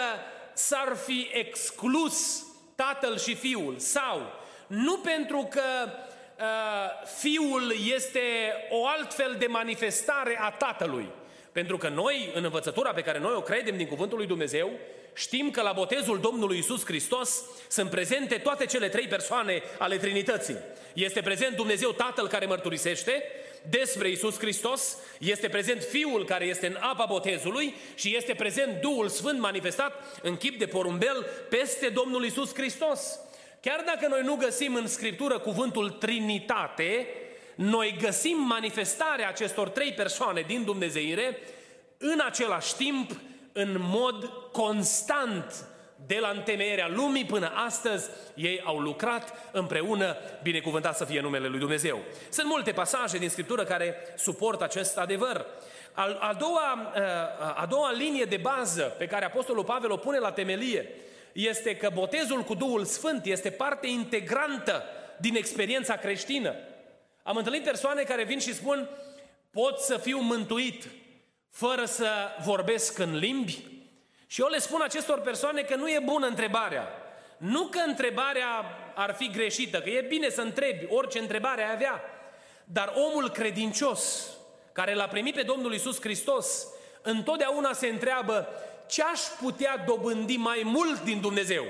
s-ar 0.54 0.96
fi 1.06 1.30
exclus 1.34 2.46
tatăl 2.76 3.18
și 3.18 3.36
fiul 3.36 3.76
sau 3.78 4.22
nu 4.68 4.98
pentru 4.98 5.48
că 5.50 5.62
uh, 6.40 6.46
fiul 7.20 7.74
este 7.96 8.22
o 8.70 8.88
altfel 8.88 9.36
de 9.40 9.46
manifestare 9.48 10.38
a 10.42 10.50
tatălui. 10.50 11.10
Pentru 11.52 11.78
că 11.78 11.90
noi, 11.90 12.32
în 12.34 12.44
învățătura 12.44 12.94
pe 12.94 13.02
care 13.02 13.20
noi 13.20 13.34
o 13.36 13.42
credem 13.42 13.78
din 13.78 13.88
Cuvântul 13.88 14.18
lui 14.18 14.28
Dumnezeu, 14.28 14.72
știm 15.14 15.52
că 15.52 15.62
la 15.62 15.72
botezul 15.72 16.20
Domnului 16.20 16.58
Isus 16.58 16.86
Hristos 16.86 17.44
sunt 17.68 17.90
prezente 17.90 18.36
toate 18.36 18.66
cele 18.66 18.90
trei 18.90 19.08
persoane 19.08 19.62
ale 19.78 19.98
Trinității. 19.98 20.58
Este 20.94 21.22
prezent 21.22 21.56
Dumnezeu 21.56 21.92
Tatăl 21.92 22.28
care 22.28 22.46
mărturisește 22.46 23.24
despre 23.70 24.10
Isus 24.10 24.38
Hristos, 24.38 24.98
este 25.20 25.50
prezent 25.50 25.82
Fiul 25.82 26.26
care 26.26 26.46
este 26.46 26.68
în 26.68 26.78
apa 26.80 27.06
botezului 27.10 27.76
și 27.96 28.16
este 28.16 28.34
prezent 28.34 28.82
Duhul 28.82 29.10
Sfânt 29.10 29.40
manifestat 29.40 30.20
în 30.22 30.38
chip 30.38 30.60
de 30.60 30.66
porumbel 30.66 31.26
peste 31.50 31.88
Domnul 31.88 32.26
Isus 32.26 32.54
Hristos. 32.54 33.20
Chiar 33.62 33.84
dacă 33.86 34.08
noi 34.08 34.22
nu 34.24 34.36
găsim 34.36 34.76
în 34.76 34.88
Scriptură 34.88 35.40
cuvântul 35.40 35.90
Trinitate, 35.90 37.08
noi 37.56 37.98
găsim 38.02 38.38
manifestarea 38.38 39.30
acestor 39.30 39.70
trei 39.70 39.94
persoane 39.94 40.42
din 40.48 40.64
Dumnezeire 40.64 41.40
în 41.98 42.22
același 42.26 42.76
timp, 42.76 43.12
în 43.54 43.76
mod 43.80 44.32
constant, 44.52 45.69
de 46.10 46.18
la 46.20 46.30
întemeierea 46.30 46.88
lumii 46.88 47.26
până 47.26 47.52
astăzi, 47.56 48.10
ei 48.36 48.62
au 48.66 48.80
lucrat 48.80 49.50
împreună, 49.52 50.18
binecuvântat 50.44 50.98
să 50.98 51.06
fie 51.06 51.22
numele 51.22 51.48
lui 51.48 51.60
Dumnezeu. 51.60 52.00
Sunt 52.30 52.48
multe 52.48 52.72
pasaje 52.72 53.18
din 53.18 53.30
Scriptură 53.30 53.64
care 53.64 53.96
suportă 54.18 54.64
acest 54.64 54.98
adevăr. 54.98 55.46
A, 56.20 56.36
doua, 56.40 56.94
a 57.56 57.66
doua 57.66 57.92
linie 57.92 58.24
de 58.24 58.38
bază 58.38 58.82
pe 58.82 59.08
care 59.08 59.26
Apostolul 59.26 59.64
Pavel 59.64 59.92
o 59.92 59.98
pune 59.98 60.18
la 60.18 60.32
temelie 60.32 60.90
este 61.34 61.76
că 61.76 61.90
botezul 61.94 62.42
cu 62.42 62.54
Duhul 62.54 62.86
Sfânt 62.86 63.26
este 63.26 63.50
parte 63.50 63.88
integrantă 63.88 64.84
din 65.20 65.36
experiența 65.36 65.96
creștină. 65.96 66.56
Am 67.24 67.36
întâlnit 67.36 67.64
persoane 67.64 68.04
care 68.04 68.24
vin 68.24 68.40
și 68.40 68.54
spun, 68.54 68.90
pot 69.52 69.80
să 69.80 69.98
fiu 69.98 70.20
mântuit 70.20 70.88
fără 71.50 71.86
să 71.86 72.08
vorbesc 72.44 72.98
în 73.00 73.18
limbi? 73.18 73.79
Și 74.32 74.42
eu 74.42 74.48
le 74.48 74.60
spun 74.60 74.82
acestor 74.82 75.20
persoane 75.20 75.62
că 75.62 75.76
nu 75.76 75.90
e 75.90 76.02
bună 76.04 76.28
întrebarea. 76.28 76.88
Nu 77.38 77.66
că 77.66 77.80
întrebarea 77.86 78.66
ar 78.96 79.14
fi 79.14 79.30
greșită, 79.30 79.80
că 79.80 79.90
e 79.90 80.02
bine 80.02 80.30
să 80.30 80.42
întrebi, 80.42 80.86
orice 80.90 81.20
întrebare 81.20 81.64
ai 81.64 81.72
avea. 81.72 82.02
Dar 82.64 82.94
omul 82.96 83.30
credincios, 83.30 84.30
care 84.72 84.94
l-a 84.94 85.08
primit 85.08 85.36
pe 85.36 85.42
Domnul 85.42 85.74
Isus 85.74 86.02
Hristos, 86.02 86.68
întotdeauna 87.02 87.74
se 87.74 87.88
întreabă 87.88 88.48
ce 88.88 89.04
aș 89.04 89.20
putea 89.20 89.84
dobândi 89.88 90.36
mai 90.36 90.62
mult 90.64 91.04
din 91.04 91.22
Dumnezeu. 91.22 91.64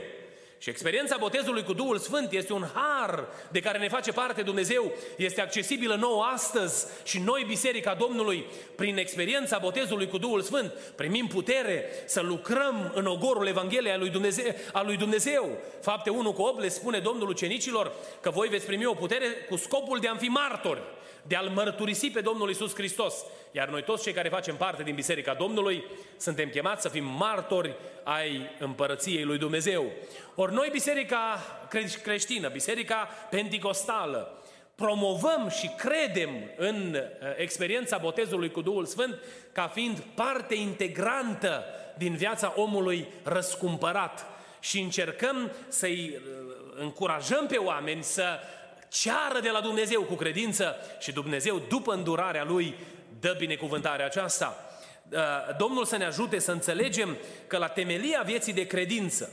Și 0.61 0.69
experiența 0.69 1.17
botezului 1.19 1.63
cu 1.63 1.73
Duhul 1.73 1.97
Sfânt 1.97 2.31
este 2.31 2.53
un 2.53 2.65
har 2.73 3.27
de 3.51 3.59
care 3.59 3.77
ne 3.77 3.87
face 3.87 4.11
parte 4.11 4.41
Dumnezeu, 4.41 4.91
este 5.17 5.41
accesibilă 5.41 5.95
nouă 5.95 6.23
astăzi 6.23 6.85
și 7.03 7.19
noi, 7.19 7.43
Biserica 7.47 7.93
Domnului, 7.93 8.45
prin 8.75 8.97
experiența 8.97 9.57
botezului 9.57 10.07
cu 10.07 10.17
Duhul 10.17 10.41
Sfânt, 10.41 10.73
primim 10.95 11.27
putere 11.27 11.85
să 12.05 12.21
lucrăm 12.21 12.91
în 12.95 13.05
ogorul 13.05 13.47
Evangheliei 13.47 13.93
a 13.93 13.97
lui 13.97 14.09
Dumnezeu. 14.09 14.55
A 14.73 14.83
lui 14.83 14.97
Dumnezeu. 14.97 15.57
Fapte 15.81 16.09
1 16.09 16.33
cu 16.33 16.41
8 16.41 16.61
le 16.61 16.69
spune 16.69 16.99
Domnul 16.99 17.29
ucenicilor 17.29 17.91
că 18.21 18.29
voi 18.29 18.47
veți 18.47 18.65
primi 18.65 18.85
o 18.85 18.93
putere 18.93 19.25
cu 19.49 19.55
scopul 19.55 19.99
de 19.99 20.07
a 20.07 20.15
fi 20.15 20.27
martori 20.27 20.81
de 21.27 21.35
a-L 21.35 21.49
mărturisi 21.49 22.11
pe 22.11 22.21
Domnul 22.21 22.49
Isus 22.49 22.73
Hristos. 22.73 23.25
Iar 23.51 23.69
noi 23.69 23.83
toți 23.83 24.03
cei 24.03 24.13
care 24.13 24.29
facem 24.29 24.55
parte 24.55 24.83
din 24.83 24.95
Biserica 24.95 25.33
Domnului 25.33 25.83
suntem 26.17 26.49
chemați 26.49 26.81
să 26.81 26.89
fim 26.89 27.05
martori 27.05 27.75
ai 28.03 28.49
împărăției 28.59 29.23
lui 29.23 29.37
Dumnezeu. 29.37 29.91
Ori 30.35 30.53
noi, 30.53 30.69
Biserica 30.71 31.39
creștină, 32.03 32.47
Biserica 32.47 33.09
Pentecostală, 33.29 34.43
promovăm 34.75 35.49
și 35.59 35.71
credem 35.77 36.29
în 36.57 36.93
uh, 36.93 37.01
experiența 37.37 37.97
botezului 37.97 38.51
cu 38.51 38.61
Duhul 38.61 38.85
Sfânt 38.85 39.19
ca 39.51 39.67
fiind 39.67 39.99
parte 40.15 40.55
integrantă 40.55 41.63
din 41.97 42.15
viața 42.15 42.53
omului 42.55 43.07
răscumpărat 43.23 44.25
și 44.59 44.79
încercăm 44.79 45.51
să-i 45.67 46.13
uh, 46.15 46.49
încurajăm 46.79 47.45
pe 47.47 47.57
oameni 47.57 48.03
să 48.03 48.39
ceară 48.89 49.39
de 49.39 49.49
la 49.49 49.61
Dumnezeu 49.61 50.01
cu 50.01 50.13
credință 50.13 50.75
și 50.99 51.11
Dumnezeu, 51.11 51.61
după 51.69 51.93
îndurarea 51.93 52.43
Lui, 52.43 52.75
dă 53.19 53.35
binecuvântarea 53.37 54.05
aceasta. 54.05 54.63
Uh, 55.11 55.19
Domnul 55.57 55.85
să 55.85 55.97
ne 55.97 56.05
ajute 56.05 56.39
să 56.39 56.51
înțelegem 56.51 57.17
că 57.47 57.57
la 57.57 57.67
temelia 57.67 58.21
vieții 58.25 58.53
de 58.53 58.67
credință, 58.67 59.29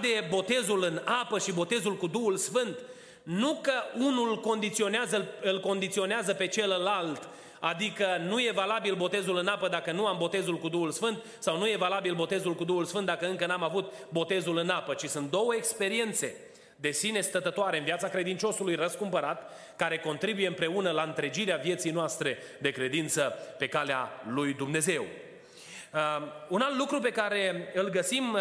de 0.00 0.26
botezul 0.28 0.82
în 0.82 1.00
apă 1.04 1.38
și 1.38 1.52
botezul 1.52 1.96
cu 1.96 2.06
Duhul 2.06 2.36
Sfânt, 2.36 2.78
nu 3.22 3.58
că 3.62 3.72
unul 3.98 4.40
condiționează, 4.40 5.26
îl 5.42 5.60
condiționează 5.60 6.34
pe 6.34 6.46
celălalt, 6.46 7.28
adică 7.60 8.06
nu 8.28 8.40
e 8.40 8.50
valabil 8.54 8.94
botezul 8.94 9.36
în 9.36 9.46
apă 9.46 9.68
dacă 9.68 9.92
nu 9.92 10.06
am 10.06 10.18
botezul 10.18 10.58
cu 10.58 10.68
Duhul 10.68 10.90
Sfânt 10.90 11.24
sau 11.38 11.58
nu 11.58 11.68
e 11.68 11.76
valabil 11.76 12.14
botezul 12.14 12.54
cu 12.54 12.64
Duhul 12.64 12.84
Sfânt 12.84 13.06
dacă 13.06 13.26
încă 13.26 13.46
n-am 13.46 13.62
avut 13.62 13.92
botezul 14.08 14.56
în 14.56 14.68
apă, 14.68 14.94
ci 14.94 15.04
sunt 15.04 15.30
două 15.30 15.54
experiențe 15.54 16.34
de 16.80 16.90
sine 16.90 17.20
stătătoare 17.20 17.78
în 17.78 17.84
viața 17.84 18.08
credinciosului 18.08 18.74
răscumpărat, 18.74 19.52
care 19.76 19.98
contribuie 19.98 20.46
împreună 20.46 20.90
la 20.90 21.02
întregirea 21.02 21.56
vieții 21.56 21.90
noastre 21.90 22.38
de 22.60 22.70
credință 22.70 23.34
pe 23.58 23.66
calea 23.66 24.22
lui 24.28 24.54
Dumnezeu. 24.54 25.02
Uh, 25.02 26.00
un 26.48 26.60
alt 26.60 26.76
lucru 26.76 26.98
pe 26.98 27.10
care 27.10 27.70
îl 27.74 27.88
găsim 27.88 28.32
uh, 28.32 28.40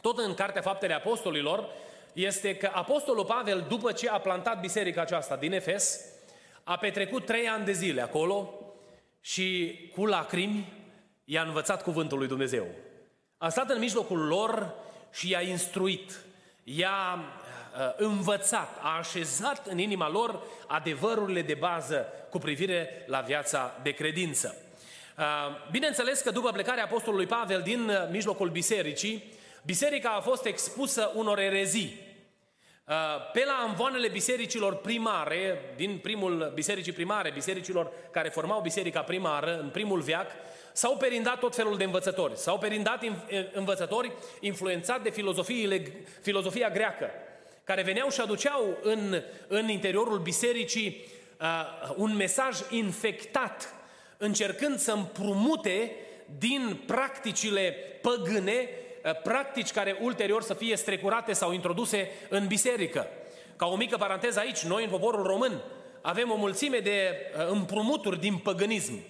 tot 0.00 0.18
în 0.18 0.34
Cartea 0.34 0.62
Faptele 0.62 0.94
Apostolilor 0.94 1.68
este 2.12 2.56
că 2.56 2.70
Apostolul 2.72 3.24
Pavel, 3.24 3.64
după 3.68 3.92
ce 3.92 4.08
a 4.08 4.18
plantat 4.18 4.60
biserica 4.60 5.00
aceasta 5.00 5.36
din 5.36 5.52
Efes, 5.52 6.04
a 6.64 6.76
petrecut 6.76 7.26
trei 7.26 7.48
ani 7.48 7.64
de 7.64 7.72
zile 7.72 8.02
acolo 8.02 8.54
și 9.20 9.78
cu 9.94 10.06
lacrimi 10.06 10.72
i-a 11.24 11.42
învățat 11.42 11.82
cuvântul 11.82 12.18
lui 12.18 12.28
Dumnezeu. 12.28 12.66
A 13.38 13.48
stat 13.48 13.70
în 13.70 13.78
mijlocul 13.78 14.18
lor 14.18 14.74
și 15.12 15.30
i-a 15.30 15.40
instruit 15.40 16.20
i-a 16.64 17.18
uh, 17.18 17.94
învățat, 17.96 18.78
a 18.82 18.96
așezat 18.98 19.66
în 19.66 19.78
inima 19.78 20.08
lor 20.08 20.42
adevărurile 20.66 21.42
de 21.42 21.54
bază 21.54 22.06
cu 22.30 22.38
privire 22.38 23.04
la 23.06 23.20
viața 23.20 23.74
de 23.82 23.90
credință. 23.90 24.56
Uh, 25.18 25.24
bineînțeles 25.70 26.20
că 26.20 26.30
după 26.30 26.50
plecarea 26.50 26.84
Apostolului 26.84 27.26
Pavel 27.26 27.62
din 27.62 27.88
uh, 27.88 27.96
mijlocul 28.10 28.48
bisericii, 28.48 29.32
biserica 29.62 30.08
a 30.10 30.20
fost 30.20 30.44
expusă 30.44 31.10
unor 31.14 31.38
erezii. 31.38 32.00
Pe 33.32 33.44
la 33.46 33.52
amvoanele 33.68 34.08
bisericilor 34.08 34.76
primare, 34.76 35.72
din 35.76 35.98
primul 36.02 36.50
bisericii 36.54 36.92
primare, 36.92 37.30
bisericilor 37.30 37.92
care 38.10 38.28
formau 38.28 38.60
biserica 38.60 39.00
primară 39.00 39.58
în 39.58 39.68
primul 39.68 40.00
veac, 40.00 40.30
s-au 40.72 40.96
perindat 40.96 41.38
tot 41.38 41.54
felul 41.54 41.76
de 41.76 41.84
învățători. 41.84 42.36
S-au 42.36 42.58
perindat 42.58 43.02
învățători 43.52 44.12
influențați 44.40 45.02
de 45.02 45.10
filozofiile, 45.10 45.82
filozofia 46.22 46.70
greacă, 46.70 47.10
care 47.64 47.82
veneau 47.82 48.10
și 48.10 48.20
aduceau 48.20 48.78
în, 48.82 49.22
în 49.46 49.68
interiorul 49.68 50.18
bisericii 50.18 51.04
uh, 51.40 51.92
un 51.96 52.16
mesaj 52.16 52.58
infectat 52.70 53.74
încercând 54.16 54.78
să 54.78 54.92
împrumute 54.92 55.96
din 56.38 56.82
practicile 56.86 57.76
păgâne, 58.02 58.68
practici 59.22 59.72
care 59.72 59.98
ulterior 60.00 60.42
să 60.42 60.54
fie 60.54 60.76
strecurate 60.76 61.32
sau 61.32 61.52
introduse 61.52 62.10
în 62.28 62.46
biserică. 62.46 63.06
Ca 63.56 63.66
o 63.66 63.76
mică 63.76 63.96
paranteză 63.96 64.38
aici, 64.38 64.62
noi 64.62 64.84
în 64.84 64.90
poporul 64.90 65.22
român 65.22 65.62
avem 66.00 66.30
o 66.30 66.36
mulțime 66.36 66.78
de 66.78 67.16
împrumuturi 67.48 68.20
din 68.20 68.36
păgânism. 68.36 69.00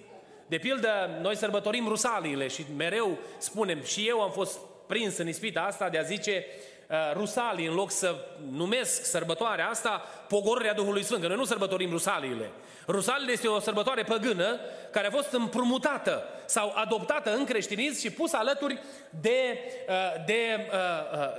De 0.47 0.59
pildă, 0.59 1.19
noi 1.23 1.37
sărbătorim 1.37 1.89
rusaliile 1.89 2.49
și 2.49 2.65
mereu 2.77 3.19
spunem, 3.39 3.83
și 3.83 4.09
eu 4.09 4.21
am 4.21 4.31
fost 4.31 4.59
prins 4.87 5.19
în 5.19 5.29
ispita 5.29 5.61
asta 5.61 5.89
de 5.89 5.99
a 5.99 6.03
zice 6.03 6.45
uh, 6.47 6.72
rusalii, 7.13 7.67
în 7.67 7.75
loc 7.75 7.91
să 7.91 8.17
numesc 8.51 9.05
sărbătoarea 9.05 9.69
asta 9.69 10.03
pogorârea 10.29 10.75
Duhului 10.75 11.03
Sfânt, 11.03 11.21
că 11.21 11.27
noi 11.27 11.37
nu 11.37 11.45
sărbătorim 11.45 11.91
rusaliile. 11.91 12.51
Rusaliile 12.87 13.33
este 13.33 13.49
o 13.49 13.59
sărbătoare 13.59 14.03
păgână 14.03 14.59
care 14.91 15.07
a 15.07 15.11
fost 15.11 15.33
împrumutată 15.33 16.25
sau 16.45 16.73
adoptată 16.75 17.35
în 17.35 17.45
creștinism 17.45 18.01
și 18.01 18.11
pusă 18.11 18.37
alături 18.37 18.83
de, 19.21 19.59
uh, 19.89 20.25
de 20.27 20.69
uh, 20.73 20.79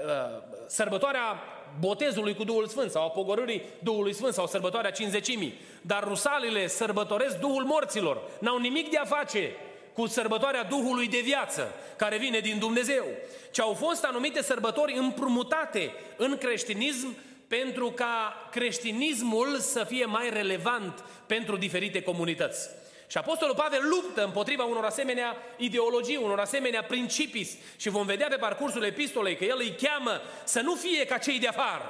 uh, 0.05 0.41
sărbătoarea 0.67 1.43
botezului 1.79 2.35
cu 2.35 2.43
Duhul 2.43 2.67
Sfânt 2.67 2.91
sau 2.91 3.03
a 3.03 3.09
pogorârii 3.09 3.63
Duhului 3.79 4.13
Sfânt 4.13 4.33
sau 4.33 4.47
sărbătoarea 4.47 4.91
cinzecimii. 4.91 5.59
Dar 5.81 6.03
rusalile 6.03 6.67
sărbătoresc 6.67 7.39
Duhul 7.39 7.63
morților. 7.63 8.21
N-au 8.39 8.57
nimic 8.57 8.89
de 8.89 8.97
a 8.97 9.05
face 9.05 9.55
cu 9.93 10.07
sărbătoarea 10.07 10.63
Duhului 10.63 11.07
de 11.07 11.19
viață, 11.23 11.73
care 11.97 12.17
vine 12.17 12.39
din 12.39 12.59
Dumnezeu, 12.59 13.05
ci 13.51 13.59
au 13.59 13.73
fost 13.73 14.03
anumite 14.03 14.41
sărbători 14.41 14.97
împrumutate 14.97 15.91
în 16.17 16.37
creștinism 16.37 17.15
pentru 17.47 17.91
ca 17.91 18.47
creștinismul 18.51 19.59
să 19.59 19.83
fie 19.83 20.05
mai 20.05 20.29
relevant 20.29 21.03
pentru 21.27 21.57
diferite 21.57 22.01
comunități. 22.01 22.69
Și 23.07 23.17
Apostolul 23.17 23.55
Pavel 23.55 23.81
luptă 23.89 24.23
împotriva 24.23 24.63
unor 24.63 24.83
asemenea 24.83 25.37
ideologii, 25.57 26.15
unor 26.15 26.39
asemenea 26.39 26.83
principii 26.83 27.59
și 27.77 27.89
vom 27.89 28.05
vedea 28.05 28.27
pe 28.27 28.35
parcursul 28.35 28.83
epistolei 28.83 29.35
că 29.35 29.43
el 29.43 29.57
îi 29.59 29.75
cheamă 29.81 30.21
să 30.43 30.61
nu 30.61 30.75
fie 30.75 31.05
ca 31.05 31.17
cei 31.17 31.39
de 31.39 31.47
afară, 31.47 31.85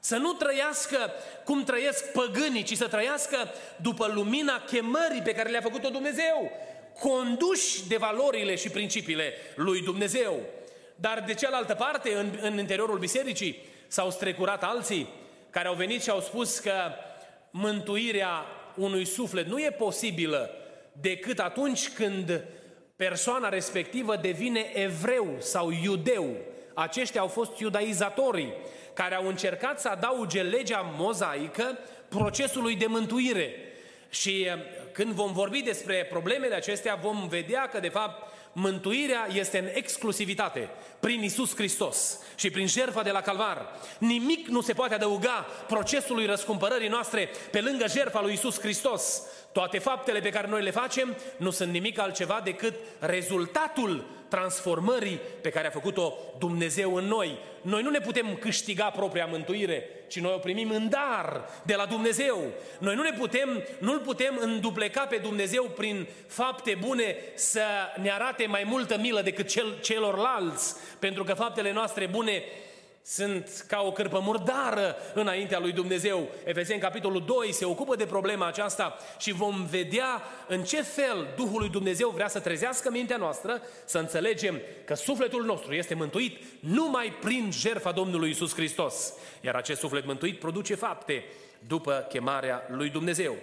să 0.00 0.16
nu 0.16 0.32
trăiască 0.32 1.10
cum 1.44 1.64
trăiesc 1.64 2.12
păgânii, 2.12 2.62
ci 2.62 2.76
să 2.76 2.88
trăiască 2.88 3.48
după 3.76 4.06
lumina 4.14 4.62
chemării 4.66 5.22
pe 5.24 5.34
care 5.34 5.50
le-a 5.50 5.60
făcut-o 5.60 5.88
Dumnezeu, 5.88 6.50
conduși 6.98 7.88
de 7.88 7.96
valorile 7.96 8.54
și 8.54 8.68
principiile 8.68 9.32
lui 9.54 9.82
Dumnezeu. 9.82 10.40
Dar 10.94 11.24
de 11.26 11.34
cealaltă 11.34 11.74
parte, 11.74 12.14
în, 12.14 12.38
în 12.40 12.58
interiorul 12.58 12.98
bisericii, 12.98 13.58
s-au 13.86 14.10
strecurat 14.10 14.62
alții 14.62 15.08
care 15.50 15.68
au 15.68 15.74
venit 15.74 16.02
și 16.02 16.10
au 16.10 16.20
spus 16.20 16.58
că 16.58 16.72
mântuirea 17.50 18.44
unui 18.74 19.04
suflet 19.04 19.46
nu 19.46 19.60
e 19.60 19.70
posibilă 19.70 20.50
decât 20.92 21.38
atunci 21.38 21.88
când 21.88 22.44
persoana 22.96 23.48
respectivă 23.48 24.16
devine 24.16 24.70
evreu 24.74 25.36
sau 25.38 25.70
iudeu. 25.82 26.36
Aceștia 26.74 27.20
au 27.20 27.26
fost 27.26 27.58
iudaizatorii 27.58 28.52
care 28.92 29.14
au 29.14 29.26
încercat 29.26 29.80
să 29.80 29.88
adauge 29.88 30.42
legea 30.42 30.94
mozaică 30.96 31.78
procesului 32.08 32.76
de 32.76 32.86
mântuire. 32.86 33.54
Și 34.10 34.40
eh, 34.40 34.54
când 34.98 35.12
vom 35.12 35.32
vorbi 35.32 35.62
despre 35.62 36.06
problemele 36.10 36.54
acestea, 36.54 36.98
vom 37.02 37.28
vedea 37.28 37.68
că, 37.68 37.80
de 37.80 37.88
fapt, 37.88 38.32
Mântuirea 38.52 39.26
este 39.32 39.58
în 39.58 39.68
exclusivitate 39.74 40.70
prin 41.00 41.22
Isus 41.22 41.54
Hristos 41.54 42.18
și 42.34 42.50
prin 42.50 42.66
jertfa 42.66 43.02
de 43.02 43.10
la 43.10 43.20
Calvar. 43.20 43.66
Nimic 43.98 44.46
nu 44.46 44.60
se 44.60 44.72
poate 44.72 44.94
adăuga 44.94 45.46
procesului 45.66 46.26
răscumpărării 46.26 46.88
noastre 46.88 47.30
pe 47.50 47.60
lângă 47.60 47.84
jertfa 47.88 48.20
lui 48.20 48.32
Isus 48.32 48.60
Hristos. 48.60 49.22
Toate 49.58 49.78
faptele 49.78 50.20
pe 50.20 50.30
care 50.30 50.46
noi 50.46 50.62
le 50.62 50.70
facem 50.70 51.16
nu 51.36 51.50
sunt 51.50 51.72
nimic 51.72 51.98
altceva 51.98 52.40
decât 52.44 52.74
rezultatul 52.98 54.04
transformării 54.28 55.20
pe 55.40 55.48
care 55.50 55.66
a 55.66 55.70
făcut-o 55.70 56.14
Dumnezeu 56.38 56.94
în 56.94 57.04
noi. 57.04 57.38
Noi 57.62 57.82
nu 57.82 57.90
ne 57.90 57.98
putem 57.98 58.36
câștiga 58.40 58.84
propria 58.84 59.26
mântuire, 59.26 59.88
ci 60.08 60.20
noi 60.20 60.32
o 60.34 60.38
primim 60.38 60.70
în 60.70 60.88
dar 60.88 61.48
de 61.62 61.74
la 61.74 61.86
Dumnezeu. 61.86 62.38
Noi 62.78 62.94
nu 62.94 63.02
ne 63.02 63.12
putem, 63.18 63.64
nu-L 63.78 63.98
putem 63.98 64.38
îndupleca 64.40 65.00
pe 65.00 65.16
Dumnezeu 65.16 65.64
prin 65.64 66.06
fapte 66.26 66.78
bune 66.80 67.16
să 67.34 67.62
ne 68.02 68.10
arate 68.10 68.46
mai 68.46 68.62
multă 68.66 68.98
milă 68.98 69.20
decât 69.22 69.48
cel, 69.48 69.78
celorlalți, 69.80 70.76
pentru 70.98 71.24
că 71.24 71.34
faptele 71.34 71.72
noastre 71.72 72.06
bune 72.06 72.42
sunt 73.08 73.64
ca 73.68 73.80
o 73.80 73.92
cârpă 73.92 74.18
murdară 74.18 74.96
înaintea 75.14 75.58
lui 75.58 75.72
Dumnezeu. 75.72 76.28
Efeseni, 76.44 76.80
capitolul 76.80 77.24
2, 77.26 77.52
se 77.52 77.64
ocupă 77.64 77.96
de 77.96 78.06
problema 78.06 78.46
aceasta 78.46 78.98
și 79.18 79.32
vom 79.32 79.66
vedea 79.70 80.22
în 80.48 80.62
ce 80.62 80.82
fel 80.82 81.28
Duhul 81.36 81.60
lui 81.60 81.68
Dumnezeu 81.68 82.08
vrea 82.08 82.28
să 82.28 82.40
trezească 82.40 82.90
mintea 82.90 83.16
noastră, 83.16 83.62
să 83.84 83.98
înțelegem 83.98 84.60
că 84.84 84.94
sufletul 84.94 85.44
nostru 85.44 85.74
este 85.74 85.94
mântuit 85.94 86.38
numai 86.60 87.12
prin 87.20 87.50
jertfa 87.52 87.92
Domnului 87.92 88.30
Isus 88.30 88.54
Hristos. 88.54 89.12
Iar 89.40 89.54
acest 89.54 89.80
suflet 89.80 90.04
mântuit 90.04 90.38
produce 90.38 90.74
fapte 90.74 91.24
după 91.66 92.06
chemarea 92.08 92.66
lui 92.70 92.90
Dumnezeu. 92.90 93.36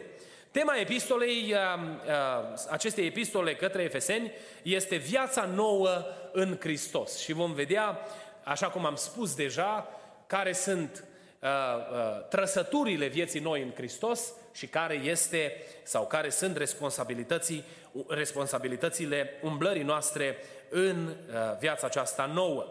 Tema 0.51 0.75
epistolei, 0.75 1.53
uh, 1.53 1.81
uh, 2.07 2.59
acestei 2.69 3.05
epistole 3.05 3.55
către 3.55 3.83
Efeseni 3.83 4.31
este 4.63 4.95
viața 4.95 5.49
nouă 5.55 6.05
în 6.31 6.57
Hristos. 6.59 7.19
Și 7.19 7.33
vom 7.33 7.53
vedea 7.53 7.99
așa 8.45 8.69
cum 8.69 8.85
am 8.85 8.95
spus 8.95 9.35
deja, 9.35 9.87
care 10.27 10.53
sunt 10.53 11.03
uh, 11.39 11.49
uh, 11.49 12.27
trăsăturile 12.29 13.07
vieții 13.07 13.39
noi 13.39 13.61
în 13.61 13.71
Hristos 13.75 14.33
și 14.53 14.67
care 14.67 14.93
este 14.93 15.63
sau 15.83 16.07
care 16.07 16.29
sunt 16.29 16.57
responsabilității, 16.57 17.63
responsabilitățile 18.07 19.29
umblării 19.41 19.83
noastre 19.83 20.37
în 20.69 21.07
uh, 21.07 21.57
viața 21.59 21.87
aceasta 21.87 22.25
nouă. 22.25 22.65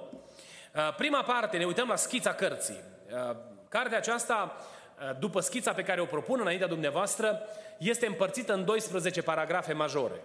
Uh, 0.75 0.95
prima 0.97 1.23
parte, 1.23 1.57
ne 1.57 1.65
uităm 1.65 1.89
la 1.89 1.97
schița 1.97 2.35
cărții. 2.35 2.81
Uh, 3.31 3.37
cartea 3.69 3.99
aceasta, 3.99 4.57
uh, 4.99 5.17
după 5.19 5.41
schița 5.41 5.73
pe 5.73 5.83
care 5.83 6.01
o 6.01 6.05
propun 6.05 6.41
înaintea 6.41 6.67
dumneavoastră, 6.67 7.41
este 7.79 8.07
împărțită 8.07 8.53
în 8.53 8.65
12 8.65 9.23
paragrafe 9.23 9.73
majore. 9.73 10.21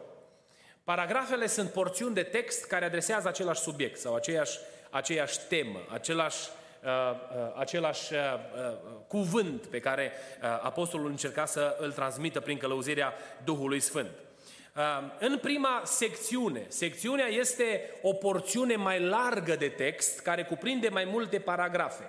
Paragrafele 0.84 1.48
sunt 1.48 1.70
porțiuni 1.70 2.14
de 2.14 2.24
text 2.24 2.66
care 2.66 2.86
adresează 2.86 3.28
același 3.28 3.62
subiect 3.62 4.00
sau 4.00 4.16
aceeași 4.16 4.60
aceeași 4.90 5.40
temă, 5.48 5.80
același, 5.90 6.50
uh, 6.84 6.90
uh, 6.90 7.54
același 7.56 8.14
uh, 8.14 8.20
uh, 8.20 8.78
cuvânt 9.08 9.66
pe 9.66 9.80
care 9.80 10.12
uh, 10.42 10.48
apostolul 10.62 11.10
încerca 11.10 11.46
să 11.46 11.76
îl 11.80 11.92
transmită 11.92 12.40
prin 12.40 12.58
călăuzirea 12.58 13.14
Duhului 13.44 13.80
Sfânt. 13.80 14.10
Uh, 14.76 14.84
în 15.20 15.38
prima 15.38 15.82
secțiune, 15.86 16.66
secțiunea 16.68 17.28
este 17.28 17.94
o 18.02 18.14
porțiune 18.14 18.76
mai 18.76 19.02
largă 19.02 19.56
de 19.56 19.68
text 19.68 20.20
care 20.20 20.44
cuprinde 20.44 20.90
mai 20.90 21.06
multe 21.06 21.40
paragrafe. 21.40 22.04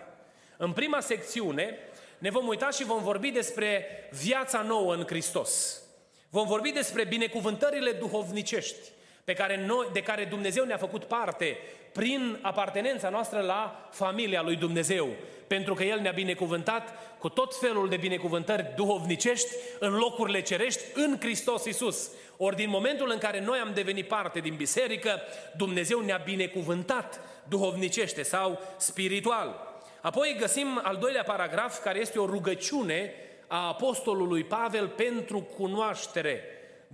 În 0.57 0.73
prima 0.73 1.01
secțiune 1.01 1.79
ne 2.19 2.31
vom 2.31 2.47
uita 2.47 2.71
și 2.71 2.85
vom 2.85 3.03
vorbi 3.03 3.31
despre 3.31 3.87
viața 4.23 4.63
nouă 4.63 4.95
în 4.95 5.05
Hristos. 5.07 5.83
Vom 6.31 6.47
vorbi 6.47 6.71
despre 6.71 7.05
binecuvântările 7.05 7.93
duhovnicești 7.93 8.89
pe 9.31 9.37
care 9.37 9.65
noi, 9.67 9.87
de 9.93 10.03
care 10.03 10.25
Dumnezeu 10.25 10.65
ne-a 10.65 10.77
făcut 10.77 11.05
parte 11.05 11.59
prin 11.93 12.39
apartenența 12.43 13.09
noastră 13.09 13.41
la 13.41 13.89
familia 13.91 14.43
lui 14.43 14.57
Dumnezeu, 14.57 15.09
pentru 15.47 15.75
că 15.75 15.85
El 15.85 16.01
ne-a 16.01 16.13
binecuvântat 16.13 16.95
cu 17.19 17.29
tot 17.29 17.59
felul 17.59 17.89
de 17.89 17.97
binecuvântări 17.97 18.73
duhovnicești 18.77 19.49
în 19.79 19.93
locurile 19.95 20.43
cerești 20.43 20.83
în 20.95 21.17
Hristos 21.21 21.65
Isus. 21.65 22.11
Ori 22.37 22.57
din 22.57 22.69
momentul 22.69 23.11
în 23.11 23.19
care 23.19 23.41
noi 23.41 23.59
am 23.59 23.71
devenit 23.75 24.09
parte 24.09 24.39
din 24.39 24.55
biserică, 24.55 25.21
Dumnezeu 25.57 26.01
ne-a 26.01 26.21
binecuvântat 26.25 27.21
duhovnicește 27.49 28.23
sau 28.23 28.59
spiritual. 28.77 29.75
Apoi 30.01 30.37
găsim 30.39 30.81
al 30.83 30.97
doilea 30.97 31.23
paragraf, 31.23 31.83
care 31.83 31.99
este 31.99 32.19
o 32.19 32.27
rugăciune 32.27 33.15
a 33.47 33.67
apostolului 33.67 34.45
Pavel 34.45 34.89
pentru 34.89 35.41
cunoaștere. 35.41 36.45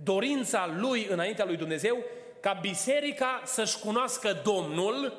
Dorința 0.03 0.75
lui 0.79 1.07
înaintea 1.09 1.45
lui 1.45 1.57
Dumnezeu 1.57 1.97
ca 2.39 2.57
biserica 2.61 3.41
să-și 3.45 3.79
cunoască 3.79 4.41
Domnul 4.43 5.13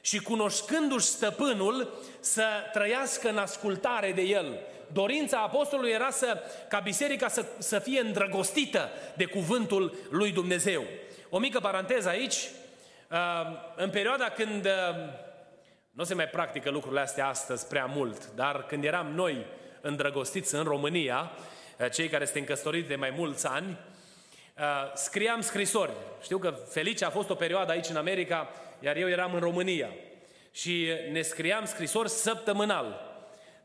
și 0.00 0.22
cunoscându-și 0.22 1.06
stăpânul 1.06 2.00
să 2.20 2.44
trăiască 2.72 3.28
în 3.28 3.38
ascultare 3.38 4.12
de 4.12 4.22
el. 4.22 4.58
Dorința 4.92 5.38
apostolului 5.38 5.90
era 5.90 6.10
să, 6.10 6.42
ca 6.68 6.78
biserica 6.78 7.28
să, 7.28 7.46
să 7.58 7.78
fie 7.78 8.00
îndrăgostită 8.00 8.88
de 9.16 9.24
cuvântul 9.24 9.94
lui 10.10 10.32
Dumnezeu. 10.32 10.84
O 11.28 11.38
mică 11.38 11.60
paranteză 11.60 12.08
aici, 12.08 12.48
uh, 13.10 13.18
în 13.76 13.90
perioada 13.90 14.24
când 14.24 14.64
uh, 14.64 14.72
nu 15.90 16.04
se 16.04 16.14
mai 16.14 16.28
practică 16.28 16.70
lucrurile 16.70 17.00
astea 17.00 17.28
astăzi 17.28 17.66
prea 17.66 17.84
mult, 17.84 18.30
dar 18.34 18.66
când 18.66 18.84
eram 18.84 19.06
noi 19.06 19.46
îndrăgostiți 19.80 20.54
în 20.54 20.64
România, 20.64 21.30
uh, 21.78 21.90
cei 21.90 22.08
care 22.08 22.24
suntem 22.24 22.44
căsătoriți 22.44 22.88
de 22.88 22.96
mai 22.96 23.12
mulți 23.16 23.46
ani, 23.46 23.78
Uh, 24.60 24.92
scriam 24.94 25.40
scrisori. 25.40 25.92
Știu 26.22 26.38
că 26.38 26.54
Felice 26.68 27.04
a 27.04 27.10
fost 27.10 27.30
o 27.30 27.34
perioadă 27.34 27.72
aici 27.72 27.88
în 27.88 27.96
America, 27.96 28.48
iar 28.80 28.96
eu 28.96 29.08
eram 29.08 29.34
în 29.34 29.40
România. 29.40 29.88
Și 30.52 30.86
ne 31.12 31.22
scriam 31.22 31.64
scrisori 31.64 32.08
săptămânal. 32.08 33.18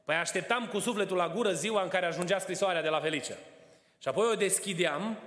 Păi 0.05 0.15
așteptam 0.15 0.67
cu 0.67 0.79
sufletul 0.79 1.17
la 1.17 1.27
gură 1.27 1.51
ziua 1.51 1.81
în 1.81 1.87
care 1.87 2.05
ajungea 2.05 2.39
scrisoarea 2.39 2.81
de 2.81 2.89
la 2.89 2.99
Felice. 2.99 3.37
Și 4.01 4.07
apoi 4.07 4.27
o 4.31 4.35
deschideam 4.35 5.17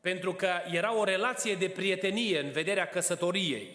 pentru 0.00 0.32
că 0.32 0.48
era 0.70 0.96
o 0.96 1.04
relație 1.04 1.54
de 1.54 1.68
prietenie 1.68 2.40
în 2.40 2.50
vederea 2.50 2.88
căsătoriei 2.88 3.68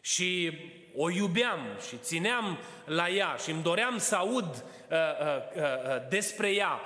și 0.00 0.58
o 0.96 1.10
iubeam 1.10 1.60
și 1.88 1.96
țineam 1.96 2.58
la 2.84 3.08
ea 3.08 3.36
și 3.42 3.50
îmi 3.50 3.62
doream 3.62 3.98
să 3.98 4.14
aud 4.14 4.44
uh, 4.44 4.96
uh, 4.96 5.56
uh, 5.56 5.62
uh, 5.62 6.08
despre 6.08 6.54
ea. 6.54 6.80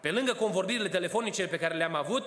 Pe 0.00 0.10
lângă 0.10 0.32
convorbirile 0.32 0.88
telefonice 0.88 1.46
pe 1.46 1.58
care 1.58 1.74
le-am 1.74 1.94
avut, 1.94 2.26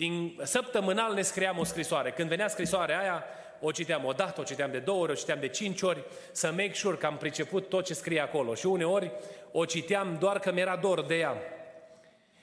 din 0.00 0.40
săptămânal 0.42 1.14
ne 1.14 1.22
scriam 1.22 1.58
o 1.58 1.64
scrisoare. 1.64 2.10
Când 2.10 2.28
venea 2.28 2.48
scrisoarea 2.48 3.00
aia, 3.00 3.24
o 3.60 3.70
citeam 3.70 4.04
o 4.04 4.12
dată, 4.12 4.40
o 4.40 4.44
citeam 4.44 4.70
de 4.70 4.78
două 4.78 5.02
ori, 5.02 5.12
o 5.12 5.14
citeam 5.14 5.40
de 5.40 5.48
cinci 5.48 5.82
ori, 5.82 6.04
să 6.32 6.50
make 6.50 6.72
sure 6.74 6.96
că 6.96 7.06
am 7.06 7.16
priceput 7.16 7.68
tot 7.68 7.84
ce 7.84 7.94
scrie 7.94 8.20
acolo. 8.20 8.54
Și 8.54 8.66
uneori 8.66 9.10
o 9.52 9.64
citeam 9.64 10.16
doar 10.20 10.38
că 10.38 10.52
mi-era 10.52 10.76
dor 10.76 11.04
de 11.04 11.18
ea. 11.18 11.36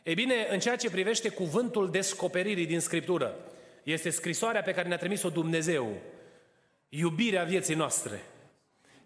E 0.04 0.14
bine, 0.14 0.48
în 0.50 0.60
ceea 0.60 0.76
ce 0.76 0.90
privește 0.90 1.30
cuvântul 1.30 1.92
descoperirii 1.92 2.66
din 2.66 2.80
Scriptură, 2.80 3.36
este 3.84 4.10
scrisoarea 4.10 4.62
pe 4.62 4.74
care 4.74 4.88
ne-a 4.88 4.98
trimis-o 4.98 5.30
Dumnezeu, 5.30 5.88
iubirea 6.90 7.44
vieții 7.44 7.76
noastre, 7.76 8.22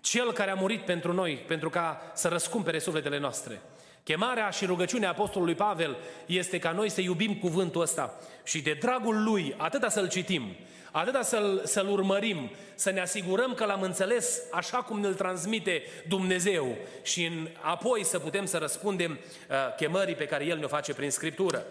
Cel 0.01 0.31
care 0.31 0.51
a 0.51 0.55
murit 0.55 0.81
pentru 0.81 1.13
noi, 1.13 1.43
pentru 1.47 1.69
ca 1.69 2.11
să 2.13 2.27
răscumpere 2.27 2.79
sufletele 2.79 3.17
noastre. 3.17 3.61
Chemarea 4.03 4.49
și 4.49 4.65
rugăciunea 4.65 5.09
Apostolului 5.09 5.55
Pavel 5.55 5.97
este 6.25 6.59
ca 6.59 6.71
noi 6.71 6.89
să 6.89 7.01
iubim 7.01 7.35
cuvântul 7.35 7.81
ăsta 7.81 8.17
și 8.43 8.61
de 8.61 8.77
dragul 8.79 9.23
lui, 9.23 9.53
atâta 9.57 9.89
să-l 9.89 10.09
citim, 10.09 10.55
atâta 10.91 11.21
să-l, 11.21 11.61
să-l 11.65 11.89
urmărim, 11.89 12.51
să 12.75 12.91
ne 12.91 13.01
asigurăm 13.01 13.53
că 13.53 13.65
l-am 13.65 13.81
înțeles 13.81 14.41
așa 14.51 14.77
cum 14.77 14.99
ne-l 14.99 15.13
transmite 15.13 15.83
Dumnezeu 16.07 16.75
și 17.01 17.25
în, 17.25 17.47
apoi 17.59 18.03
să 18.03 18.19
putem 18.19 18.45
să 18.45 18.57
răspundem 18.57 19.11
uh, 19.11 19.75
chemării 19.75 20.15
pe 20.15 20.25
care 20.25 20.45
El 20.45 20.57
ne-o 20.57 20.67
face 20.67 20.93
prin 20.93 21.11
Scriptură. 21.11 21.65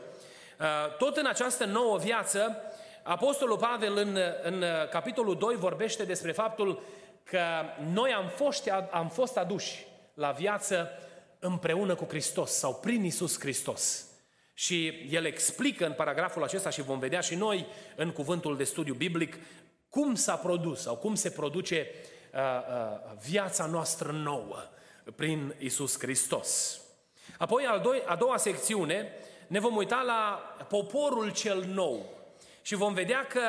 Uh, 0.61 0.67
tot 0.99 1.17
în 1.17 1.27
această 1.27 1.65
nouă 1.65 1.99
viață, 1.99 2.57
Apostolul 3.03 3.57
Pavel 3.57 3.97
în, 3.97 4.19
în 4.43 4.65
capitolul 4.91 5.37
2 5.39 5.57
vorbește 5.57 6.05
despre 6.05 6.33
faptul 6.33 6.83
că 7.25 7.41
noi 7.93 8.13
am 8.13 8.27
fost, 8.35 8.71
am 8.91 9.09
fost 9.09 9.37
aduși 9.37 9.87
la 10.15 10.31
viață 10.31 10.91
împreună 11.41 11.95
cu 11.95 12.05
Hristos 12.09 12.51
sau 12.51 12.75
prin 12.75 13.05
Isus 13.05 13.41
Hristos. 13.41 14.05
Și 14.55 15.07
el 15.11 15.25
explică 15.25 15.87
în 15.87 15.93
paragraful 15.93 16.43
acesta 16.43 16.71
și 16.71 16.83
vom 16.83 16.99
vedea 16.99 17.21
și 17.21 17.35
noi 17.35 17.67
în 17.97 18.11
cuvântul 18.11 18.57
de 18.57 18.65
studiu 18.65 18.95
biblic 18.95 19.37
cum 19.89 20.15
s-a 20.15 20.37
produs 20.37 20.81
sau 20.81 20.97
cum 20.97 21.15
se 21.15 21.31
produce 21.31 21.87
uh, 22.35 22.41
uh, 22.41 23.17
viața 23.29 23.67
noastră 23.67 24.13
nouă 24.13 24.57
prin 25.17 25.55
Isus 25.59 25.99
Hristos. 25.99 26.81
Apoi, 27.39 27.65
al 27.65 27.81
doi, 27.81 28.03
a 28.07 28.17
doua 28.17 28.37
secțiune, 28.37 29.13
ne 29.47 29.59
vom 29.59 29.77
uita 29.77 30.03
la 30.07 30.43
poporul 30.69 31.33
cel 31.33 31.65
nou 31.65 32.07
și 32.63 32.75
vom 32.75 32.95
vedea 32.95 33.27
că 33.27 33.41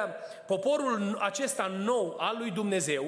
poporul 0.48 1.18
acesta 1.20 1.68
nou 1.68 2.16
al 2.20 2.36
lui 2.38 2.52
Dumnezeu 2.52 3.06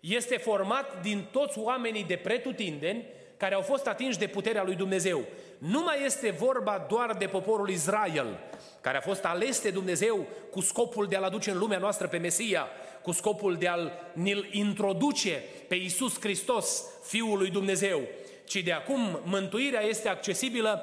este 0.00 0.36
format 0.36 1.02
din 1.02 1.28
toți 1.32 1.58
oamenii 1.58 2.04
de 2.04 2.16
pretutindeni 2.16 3.04
care 3.36 3.54
au 3.54 3.62
fost 3.62 3.86
atinși 3.86 4.18
de 4.18 4.26
puterea 4.26 4.64
lui 4.64 4.74
Dumnezeu. 4.74 5.24
Nu 5.58 5.82
mai 5.82 6.04
este 6.04 6.30
vorba 6.30 6.86
doar 6.88 7.14
de 7.14 7.26
poporul 7.26 7.68
Israel, 7.68 8.38
care 8.80 8.96
a 8.96 9.00
fost 9.00 9.24
ales 9.24 9.60
de 9.60 9.70
Dumnezeu 9.70 10.26
cu 10.50 10.60
scopul 10.60 11.06
de 11.06 11.16
a-L 11.16 11.24
aduce 11.24 11.50
în 11.50 11.58
lumea 11.58 11.78
noastră 11.78 12.06
pe 12.06 12.18
Mesia, 12.18 12.66
cu 13.02 13.12
scopul 13.12 13.56
de 13.56 13.68
a-L 13.68 13.92
ne 14.12 14.32
introduce 14.50 15.42
pe 15.68 15.74
Iisus 15.74 16.20
Hristos, 16.20 16.84
Fiul 17.02 17.38
lui 17.38 17.50
Dumnezeu, 17.50 18.00
ci 18.44 18.62
de 18.62 18.72
acum 18.72 19.20
mântuirea 19.24 19.80
este 19.80 20.08
accesibilă 20.08 20.82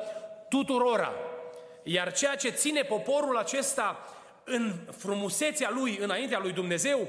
tuturora. 0.49 1.13
Iar 1.83 2.13
ceea 2.13 2.35
ce 2.35 2.49
ține 2.49 2.81
poporul 2.81 3.37
acesta 3.37 4.07
în 4.43 4.73
frumusețea 4.97 5.71
lui 5.73 5.97
înaintea 6.01 6.39
lui 6.39 6.51
Dumnezeu 6.51 7.07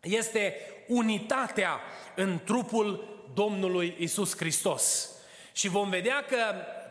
este 0.00 0.56
unitatea 0.88 1.80
în 2.16 2.38
trupul 2.44 3.11
Domnului 3.34 3.96
Isus 3.98 4.36
Hristos. 4.36 5.10
Și 5.52 5.68
vom 5.68 5.90
vedea 5.90 6.24
că 6.28 6.36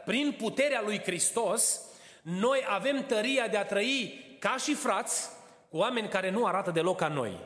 prin 0.06 0.36
puterea 0.38 0.82
lui 0.82 1.00
Hristos, 1.00 1.82
noi 2.22 2.66
avem 2.68 3.06
tăria 3.06 3.48
de 3.48 3.58
a 3.58 3.66
trăi 3.66 4.26
ca 4.40 4.56
și 4.58 4.74
frați 4.74 5.30
cu 5.70 5.78
oameni 5.78 6.08
care 6.08 6.30
nu 6.30 6.46
arată 6.46 6.72
deloc 6.72 6.98
ca 6.98 7.08
noi. 7.08 7.40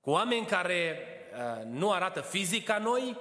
Cu 0.00 0.10
oameni 0.10 0.46
care 0.46 0.98
uh, 1.32 1.64
nu 1.64 1.90
arată 1.90 2.20
fizic 2.20 2.64
ca 2.64 2.78
noi, 2.78 3.16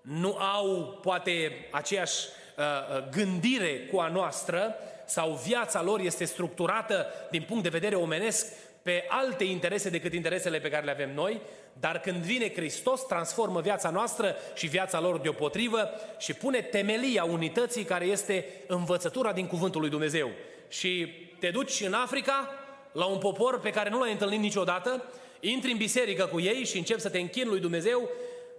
nu 0.00 0.36
au 0.36 0.98
poate 1.02 1.66
aceeași 1.70 2.26
uh, 2.56 2.64
uh 2.96 3.08
gândire 3.10 3.86
cu 3.86 3.98
a 3.98 4.08
noastră 4.08 4.74
sau 5.06 5.40
viața 5.46 5.82
lor 5.82 6.00
este 6.00 6.24
structurată 6.24 7.06
din 7.30 7.42
punct 7.42 7.62
de 7.62 7.68
vedere 7.68 7.94
omenesc 7.94 8.46
pe 8.82 9.04
alte 9.08 9.44
interese 9.44 9.88
decât 9.88 10.12
interesele 10.12 10.58
pe 10.58 10.68
care 10.68 10.84
le 10.84 10.90
avem 10.90 11.14
noi, 11.14 11.40
dar 11.72 12.00
când 12.00 12.16
vine 12.16 12.52
Hristos, 12.52 13.06
transformă 13.06 13.60
viața 13.60 13.90
noastră 13.90 14.36
și 14.54 14.66
viața 14.66 15.00
lor 15.00 15.18
deopotrivă 15.18 15.90
și 16.18 16.34
pune 16.34 16.60
temelia 16.60 17.24
unității 17.24 17.84
care 17.84 18.04
este 18.04 18.44
învățătura 18.66 19.32
din 19.32 19.46
Cuvântul 19.46 19.80
lui 19.80 19.90
Dumnezeu. 19.90 20.30
Și 20.68 21.12
te 21.38 21.50
duci 21.50 21.80
în 21.80 21.92
Africa, 21.92 22.54
la 22.92 23.04
un 23.04 23.18
popor 23.18 23.60
pe 23.60 23.70
care 23.70 23.90
nu 23.90 23.98
l-ai 23.98 24.12
întâlnit 24.12 24.40
niciodată, 24.40 25.04
intri 25.40 25.70
în 25.70 25.76
biserică 25.76 26.24
cu 26.24 26.40
ei 26.40 26.64
și 26.64 26.78
începi 26.78 27.00
să 27.00 27.10
te 27.10 27.18
închini 27.18 27.48
lui 27.48 27.60
Dumnezeu 27.60 28.08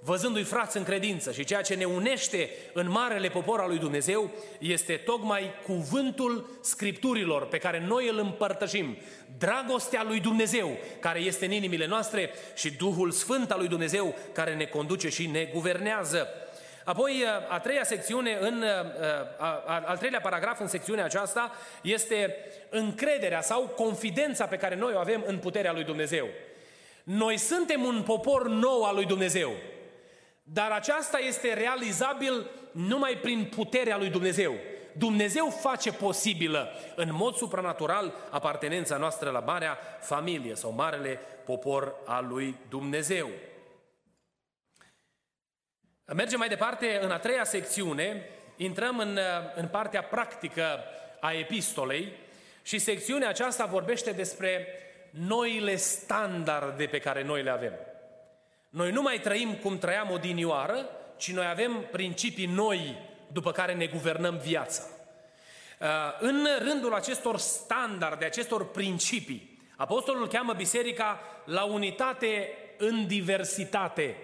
văzându-i 0.04 0.44
frați 0.44 0.78
în 0.78 0.84
credință. 0.84 1.32
Și 1.32 1.44
ceea 1.44 1.62
ce 1.62 1.76
ne 1.76 1.86
unește 1.86 2.50
în 2.74 2.90
marele 2.90 3.28
popor 3.28 3.60
al 3.60 3.68
lui 3.68 3.78
Dumnezeu 3.78 4.30
este 4.60 4.94
tocmai 4.94 5.52
cuvântul 5.64 6.50
Scripturilor 6.62 7.48
pe 7.48 7.58
care 7.58 7.84
noi 7.88 8.08
îl 8.08 8.18
împărtășim. 8.18 8.98
Dragostea 9.38 10.04
lui 10.04 10.20
Dumnezeu 10.20 10.78
care 11.00 11.20
este 11.20 11.46
în 11.46 11.52
inimile 11.52 11.86
noastre 11.86 12.30
și 12.56 12.72
Duhul 12.72 13.12
Sfânt 13.12 13.52
al 13.52 13.60
lui 13.60 13.68
Dumnezeu 13.68 14.16
care 14.32 14.56
ne 14.56 14.66
conduce 14.66 15.10
și 15.10 15.28
ne 15.28 15.50
guvernează. 15.54 16.28
Apoi, 16.84 17.24
a 17.50 17.60
treia 17.60 17.84
secțiune, 17.84 18.38
în, 18.42 18.64
al 19.66 19.98
treilea 19.98 20.20
paragraf 20.22 20.60
în 20.60 20.68
secțiunea 20.68 21.06
aceasta 21.06 21.52
este 21.82 22.36
încrederea 22.70 23.42
sau 23.42 23.62
confidența 23.62 24.46
pe 24.46 24.58
care 24.58 24.76
noi 24.76 24.94
o 24.96 25.00
avem 25.00 25.24
în 25.28 25.38
puterea 25.38 25.72
lui 25.74 25.84
Dumnezeu. 25.84 26.28
Noi 27.04 27.38
suntem 27.38 27.84
un 27.84 28.02
popor 28.06 28.48
nou 28.48 28.84
al 28.84 28.96
lui 28.96 29.06
Dumnezeu. 29.06 29.52
Dar 30.44 30.72
aceasta 30.72 31.20
este 31.20 31.54
realizabil 31.54 32.50
numai 32.72 33.18
prin 33.18 33.46
puterea 33.46 33.98
lui 33.98 34.10
Dumnezeu. 34.10 34.56
Dumnezeu 34.98 35.50
face 35.50 35.92
posibilă 35.92 36.70
în 36.96 37.10
mod 37.14 37.36
supranatural 37.36 38.14
apartenența 38.30 38.98
noastră 38.98 39.30
la 39.30 39.40
marea 39.40 39.78
familie 40.00 40.56
sau 40.56 40.72
marele 40.72 41.20
popor 41.46 41.96
al 42.06 42.28
lui 42.28 42.56
Dumnezeu. 42.70 43.30
Mergem 46.06 46.40
mai 46.40 46.48
departe 46.48 47.00
în 47.02 47.12
a 47.12 47.18
treia 47.18 47.44
secțiune, 47.44 48.30
intrăm 48.56 48.98
în, 48.98 49.20
în 49.56 49.68
partea 49.68 50.04
practică 50.04 50.84
a 51.20 51.32
epistolei 51.32 52.12
și 52.62 52.80
secțiunea 52.80 53.30
aceasta 53.30 53.66
vorbește 53.66 54.12
despre 54.12 54.68
noile 55.10 55.76
standarde 55.76 56.86
pe 56.86 57.00
care 57.00 57.24
noi 57.24 57.44
le 57.44 57.50
avem. 57.50 57.74
Noi 58.72 58.92
nu 58.92 59.02
mai 59.02 59.20
trăim 59.20 59.54
cum 59.54 59.78
trăiam 59.78 60.12
odinioară, 60.12 60.90
ci 61.18 61.32
noi 61.32 61.46
avem 61.46 61.86
principii 61.92 62.46
noi 62.46 62.98
după 63.32 63.52
care 63.52 63.74
ne 63.74 63.86
guvernăm 63.86 64.38
viața. 64.38 64.84
Uh, 65.80 65.88
în 66.20 66.48
rândul 66.60 66.94
acestor 66.94 67.38
standarde, 67.38 68.26
acestor 68.26 68.72
principii, 68.72 69.52
Apostolul 69.82 70.28
cheamă 70.28 70.54
biserica 70.54 71.20
la 71.46 71.64
unitate 71.64 72.50
în 72.78 73.08
diversitate. 73.08 74.16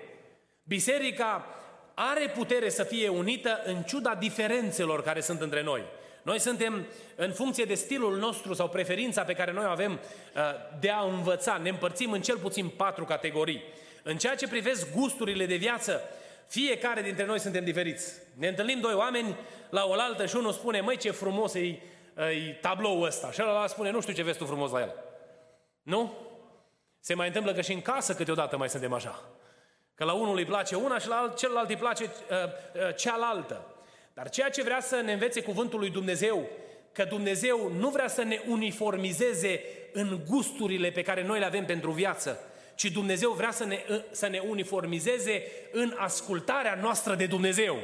Biserica 0.63 1.45
are 1.93 2.29
putere 2.35 2.69
să 2.69 2.83
fie 2.83 3.07
unită 3.07 3.61
în 3.65 3.81
ciuda 3.81 4.15
diferențelor 4.15 5.03
care 5.03 5.21
sunt 5.21 5.41
între 5.41 5.63
noi. 5.63 5.83
Noi 6.21 6.39
suntem, 6.39 6.85
în 7.15 7.31
funcție 7.31 7.63
de 7.63 7.73
stilul 7.73 8.17
nostru 8.17 8.53
sau 8.53 8.69
preferința 8.69 9.23
pe 9.23 9.33
care 9.33 9.51
noi 9.51 9.65
o 9.65 9.69
avem 9.69 9.91
uh, 9.91 10.41
de 10.79 10.89
a 10.89 11.01
învăța, 11.01 11.57
ne 11.57 11.69
împărțim 11.69 12.11
în 12.11 12.21
cel 12.21 12.37
puțin 12.37 12.67
patru 12.67 13.05
categorii. 13.05 13.63
În 14.09 14.17
ceea 14.17 14.35
ce 14.35 14.47
privesc 14.47 14.93
gusturile 14.95 15.45
de 15.45 15.55
viață, 15.55 16.01
fiecare 16.47 17.01
dintre 17.01 17.25
noi 17.25 17.39
suntem 17.39 17.63
diferiți. 17.63 18.13
Ne 18.33 18.47
întâlnim 18.47 18.79
doi 18.79 18.93
oameni 18.93 19.35
la 19.69 19.85
oaltă 19.85 20.25
și 20.25 20.35
unul 20.35 20.51
spune, 20.51 20.81
măi 20.81 20.97
ce 20.97 21.11
frumos 21.11 21.53
e, 21.53 21.59
e 21.59 22.57
tabloul 22.61 23.05
ăsta. 23.05 23.31
Și 23.31 23.41
ăla 23.41 23.67
spune, 23.67 23.91
nu 23.91 24.01
știu 24.01 24.13
ce 24.13 24.23
vezi 24.23 24.37
tu 24.37 24.45
frumos 24.45 24.71
la 24.71 24.79
el. 24.79 24.95
Nu? 25.81 26.13
Se 26.99 27.13
mai 27.13 27.27
întâmplă 27.27 27.53
că 27.53 27.61
și 27.61 27.73
în 27.73 27.81
casă 27.81 28.13
câteodată 28.13 28.57
mai 28.57 28.69
suntem 28.69 28.93
așa. 28.93 29.23
Că 29.95 30.03
la 30.03 30.13
unul 30.13 30.37
îi 30.37 30.45
place 30.45 30.75
una 30.75 30.97
și 30.97 31.07
la 31.07 31.15
alt, 31.15 31.37
celălalt 31.37 31.69
îi 31.69 31.77
place 31.77 32.03
uh, 32.03 32.09
uh, 32.09 32.95
cealaltă. 32.95 33.65
Dar 34.13 34.29
ceea 34.29 34.49
ce 34.49 34.63
vrea 34.63 34.79
să 34.79 35.01
ne 35.01 35.11
învețe 35.11 35.41
cuvântul 35.41 35.79
lui 35.79 35.89
Dumnezeu, 35.89 36.49
că 36.91 37.03
Dumnezeu 37.03 37.71
nu 37.71 37.89
vrea 37.89 38.07
să 38.07 38.23
ne 38.23 38.41
uniformizeze 38.47 39.61
în 39.93 40.19
gusturile 40.29 40.89
pe 40.89 41.01
care 41.01 41.23
noi 41.23 41.39
le 41.39 41.45
avem 41.45 41.65
pentru 41.65 41.91
viață, 41.91 42.39
ci 42.77 42.91
Dumnezeu 42.91 43.31
vrea 43.31 43.51
să 43.51 43.65
ne, 43.65 43.79
să 44.11 44.27
ne 44.27 44.39
uniformizeze 44.39 45.43
în 45.71 45.93
ascultarea 45.97 46.77
noastră 46.81 47.15
de 47.15 47.25
Dumnezeu. 47.25 47.77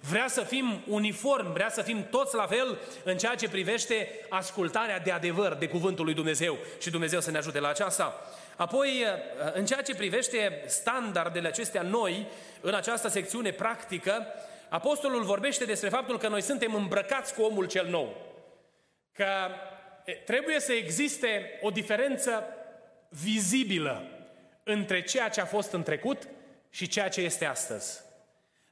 Vrea 0.00 0.28
să 0.28 0.40
fim 0.40 0.82
uniform, 0.86 1.52
vrea 1.52 1.68
să 1.68 1.82
fim 1.82 2.06
toți 2.10 2.34
la 2.34 2.46
fel 2.46 2.78
în 3.04 3.16
ceea 3.16 3.34
ce 3.34 3.48
privește 3.48 4.08
ascultarea 4.28 4.98
de 4.98 5.10
adevăr 5.10 5.54
de 5.54 5.68
cuvântul 5.68 6.04
lui 6.04 6.14
Dumnezeu 6.14 6.58
și 6.80 6.90
Dumnezeu 6.90 7.20
să 7.20 7.30
ne 7.30 7.38
ajute 7.38 7.60
la 7.60 7.68
aceasta. 7.68 8.20
Apoi, 8.56 9.04
în 9.52 9.66
ceea 9.66 9.82
ce 9.82 9.94
privește 9.94 10.64
standardele 10.66 11.48
acestea 11.48 11.82
noi, 11.82 12.26
în 12.60 12.74
această 12.74 13.08
secțiune 13.08 13.50
practică, 13.50 14.26
Apostolul 14.68 15.22
vorbește 15.22 15.64
despre 15.64 15.88
faptul 15.88 16.18
că 16.18 16.28
noi 16.28 16.42
suntem 16.42 16.74
îmbrăcați 16.74 17.34
cu 17.34 17.42
omul 17.42 17.66
cel 17.66 17.86
nou. 17.86 18.16
Că 19.12 19.26
trebuie 20.24 20.60
să 20.60 20.72
existe 20.72 21.58
o 21.60 21.70
diferență 21.70 22.44
vizibilă 23.22 24.06
între 24.62 25.02
ceea 25.02 25.28
ce 25.28 25.40
a 25.40 25.44
fost 25.44 25.72
în 25.72 25.82
trecut 25.82 26.28
și 26.70 26.88
ceea 26.88 27.08
ce 27.08 27.20
este 27.20 27.44
astăzi. 27.44 28.00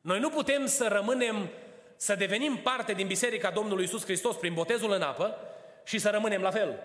Noi 0.00 0.20
nu 0.20 0.30
putem 0.30 0.66
să 0.66 0.88
rămânem, 0.92 1.48
să 1.96 2.14
devenim 2.14 2.56
parte 2.56 2.92
din 2.92 3.06
Biserica 3.06 3.50
Domnului 3.50 3.84
Isus 3.84 4.04
Hristos 4.04 4.36
prin 4.36 4.54
botezul 4.54 4.92
în 4.92 5.02
apă 5.02 5.36
și 5.84 5.98
să 5.98 6.10
rămânem 6.10 6.42
la 6.42 6.50
fel. 6.50 6.78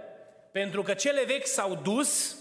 Pentru 0.52 0.82
că 0.82 0.94
cele 0.94 1.24
vechi 1.24 1.46
s-au 1.46 1.80
dus 1.84 2.36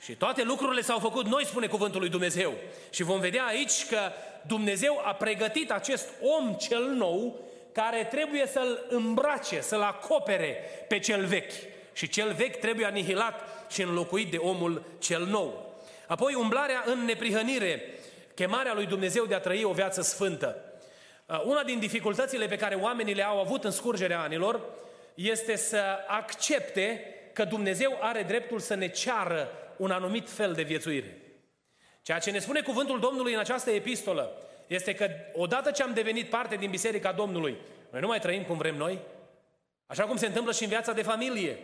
și 0.00 0.14
toate 0.14 0.42
lucrurile 0.42 0.80
s-au 0.80 0.98
făcut 0.98 1.26
noi, 1.26 1.46
spune 1.46 1.66
cuvântul 1.66 2.00
lui 2.00 2.08
Dumnezeu. 2.08 2.54
Și 2.90 3.02
vom 3.02 3.20
vedea 3.20 3.44
aici 3.44 3.86
că 3.88 3.98
Dumnezeu 4.46 5.00
a 5.04 5.14
pregătit 5.14 5.70
acest 5.70 6.08
om 6.20 6.54
cel 6.54 6.84
nou 6.84 7.40
care 7.72 8.04
trebuie 8.10 8.46
să-l 8.46 8.86
îmbrace, 8.88 9.60
să-l 9.60 9.82
acopere 9.82 10.56
pe 10.88 10.98
cel 10.98 11.24
vechi. 11.24 11.52
Și 11.92 12.08
cel 12.08 12.32
vechi 12.32 12.56
trebuie 12.56 12.86
anihilat 12.86 13.66
și 13.70 13.82
înlocuit 13.82 14.30
de 14.30 14.36
omul 14.36 14.82
cel 14.98 15.24
nou. 15.24 15.76
Apoi 16.06 16.34
umblarea 16.34 16.84
în 16.86 17.04
neprihănire, 17.04 17.82
chemarea 18.34 18.74
lui 18.74 18.86
Dumnezeu 18.86 19.24
de 19.24 19.34
a 19.34 19.40
trăi 19.40 19.64
o 19.64 19.72
viață 19.72 20.02
sfântă. 20.02 20.56
Uh, 21.26 21.42
una 21.44 21.62
din 21.62 21.78
dificultățile 21.78 22.46
pe 22.46 22.56
care 22.56 22.74
oamenii 22.74 23.14
le-au 23.14 23.40
avut 23.40 23.64
în 23.64 23.70
scurgerea 23.70 24.20
anilor 24.20 24.60
este 25.14 25.56
să 25.56 25.82
accepte 26.06 27.04
că 27.32 27.44
Dumnezeu 27.44 27.98
are 28.00 28.22
dreptul 28.22 28.58
să 28.58 28.74
ne 28.74 28.88
ceară 28.88 29.48
un 29.76 29.90
anumit 29.90 30.30
fel 30.30 30.52
de 30.52 30.62
viețuire. 30.62 31.16
Ceea 32.02 32.18
ce 32.18 32.30
ne 32.30 32.38
spune 32.38 32.60
cuvântul 32.60 33.00
Domnului 33.00 33.32
în 33.32 33.38
această 33.38 33.70
epistolă 33.70 34.42
este 34.66 34.94
că 34.94 35.08
odată 35.32 35.70
ce 35.70 35.82
am 35.82 35.92
devenit 35.94 36.30
parte 36.30 36.56
din 36.56 36.70
Biserica 36.70 37.12
Domnului, 37.12 37.56
noi 37.90 38.00
nu 38.00 38.06
mai 38.06 38.18
trăim 38.18 38.42
cum 38.42 38.56
vrem 38.56 38.76
noi, 38.76 38.98
așa 39.86 40.04
cum 40.04 40.16
se 40.16 40.26
întâmplă 40.26 40.52
și 40.52 40.62
în 40.62 40.68
viața 40.68 40.92
de 40.92 41.02
familie. 41.02 41.58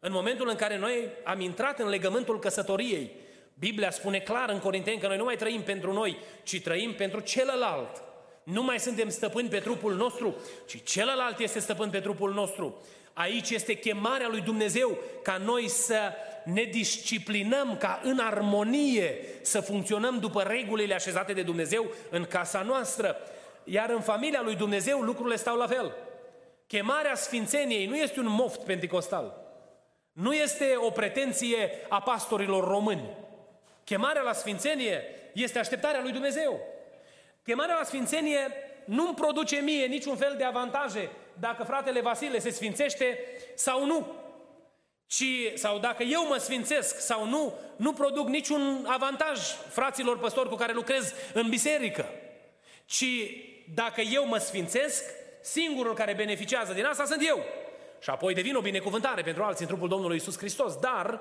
În 0.00 0.12
momentul 0.12 0.48
în 0.48 0.56
care 0.56 0.78
noi 0.78 1.08
am 1.24 1.40
intrat 1.40 1.78
în 1.78 1.88
legământul 1.88 2.38
căsătoriei, 2.38 3.10
Biblia 3.58 3.90
spune 3.90 4.18
clar 4.18 4.50
în 4.50 4.58
Corinteni 4.58 4.98
că 4.98 5.06
noi 5.06 5.16
nu 5.16 5.24
mai 5.24 5.36
trăim 5.36 5.62
pentru 5.62 5.92
noi, 5.92 6.18
ci 6.42 6.60
trăim 6.60 6.94
pentru 6.94 7.20
celălalt. 7.20 8.02
Nu 8.42 8.62
mai 8.62 8.80
suntem 8.80 9.08
stăpâni 9.08 9.48
pe 9.48 9.58
trupul 9.58 9.94
nostru, 9.94 10.36
ci 10.66 10.82
celălalt 10.82 11.38
este 11.38 11.58
stăpân 11.58 11.90
pe 11.90 12.00
trupul 12.00 12.32
nostru. 12.32 12.82
Aici 13.12 13.50
este 13.50 13.74
chemarea 13.74 14.28
lui 14.28 14.40
Dumnezeu 14.40 14.98
ca 15.22 15.36
noi 15.36 15.68
să 15.68 16.12
ne 16.44 16.62
disciplinăm 16.62 17.76
ca 17.76 18.00
în 18.02 18.18
armonie 18.18 19.18
să 19.42 19.60
funcționăm 19.60 20.18
după 20.18 20.42
regulile 20.42 20.94
așezate 20.94 21.32
de 21.32 21.42
Dumnezeu 21.42 21.86
în 22.10 22.24
casa 22.24 22.62
noastră. 22.62 23.16
Iar 23.64 23.90
în 23.90 24.00
familia 24.00 24.40
lui 24.42 24.54
Dumnezeu 24.54 25.00
lucrurile 25.00 25.36
stau 25.36 25.56
la 25.56 25.66
fel. 25.66 25.96
Chemarea 26.66 27.14
Sfințeniei 27.14 27.86
nu 27.86 27.96
este 27.96 28.20
un 28.20 28.28
moft 28.28 28.60
pentecostal. 28.60 29.47
Nu 30.22 30.32
este 30.32 30.74
o 30.76 30.90
pretenție 30.90 31.70
a 31.88 32.02
pastorilor 32.02 32.68
români. 32.68 33.16
Chemarea 33.84 34.22
la 34.22 34.32
Sfințenie 34.32 35.02
este 35.32 35.58
așteptarea 35.58 36.00
lui 36.00 36.12
Dumnezeu. 36.12 36.60
Chemarea 37.44 37.76
la 37.78 37.84
Sfințenie 37.84 38.52
nu-mi 38.84 39.14
produce 39.14 39.56
mie 39.56 39.86
niciun 39.86 40.16
fel 40.16 40.34
de 40.38 40.44
avantaje 40.44 41.10
dacă 41.40 41.64
fratele 41.64 42.00
Vasile 42.00 42.38
se 42.38 42.50
sfințește 42.50 43.18
sau 43.54 43.84
nu. 43.86 44.06
Ci, 45.06 45.24
sau 45.54 45.78
dacă 45.78 46.02
eu 46.02 46.26
mă 46.26 46.36
sfințesc 46.36 47.00
sau 47.00 47.26
nu, 47.26 47.54
nu 47.76 47.92
produc 47.92 48.28
niciun 48.28 48.86
avantaj 48.88 49.38
fraților 49.68 50.18
păstori 50.18 50.48
cu 50.48 50.54
care 50.54 50.72
lucrez 50.72 51.14
în 51.32 51.48
biserică. 51.48 52.06
Ci 52.84 53.06
dacă 53.74 54.00
eu 54.00 54.26
mă 54.26 54.38
sfințesc, 54.38 55.04
singurul 55.42 55.94
care 55.94 56.14
beneficiază 56.14 56.72
din 56.72 56.84
asta 56.84 57.04
sunt 57.04 57.26
eu. 57.26 57.44
Și 58.00 58.10
apoi 58.10 58.34
devin 58.34 58.54
o 58.54 58.60
binecuvântare 58.60 59.22
pentru 59.22 59.42
alții 59.42 59.64
în 59.64 59.70
trupul 59.70 59.88
Domnului 59.88 60.16
Isus 60.16 60.38
Hristos. 60.38 60.76
Dar 60.76 61.20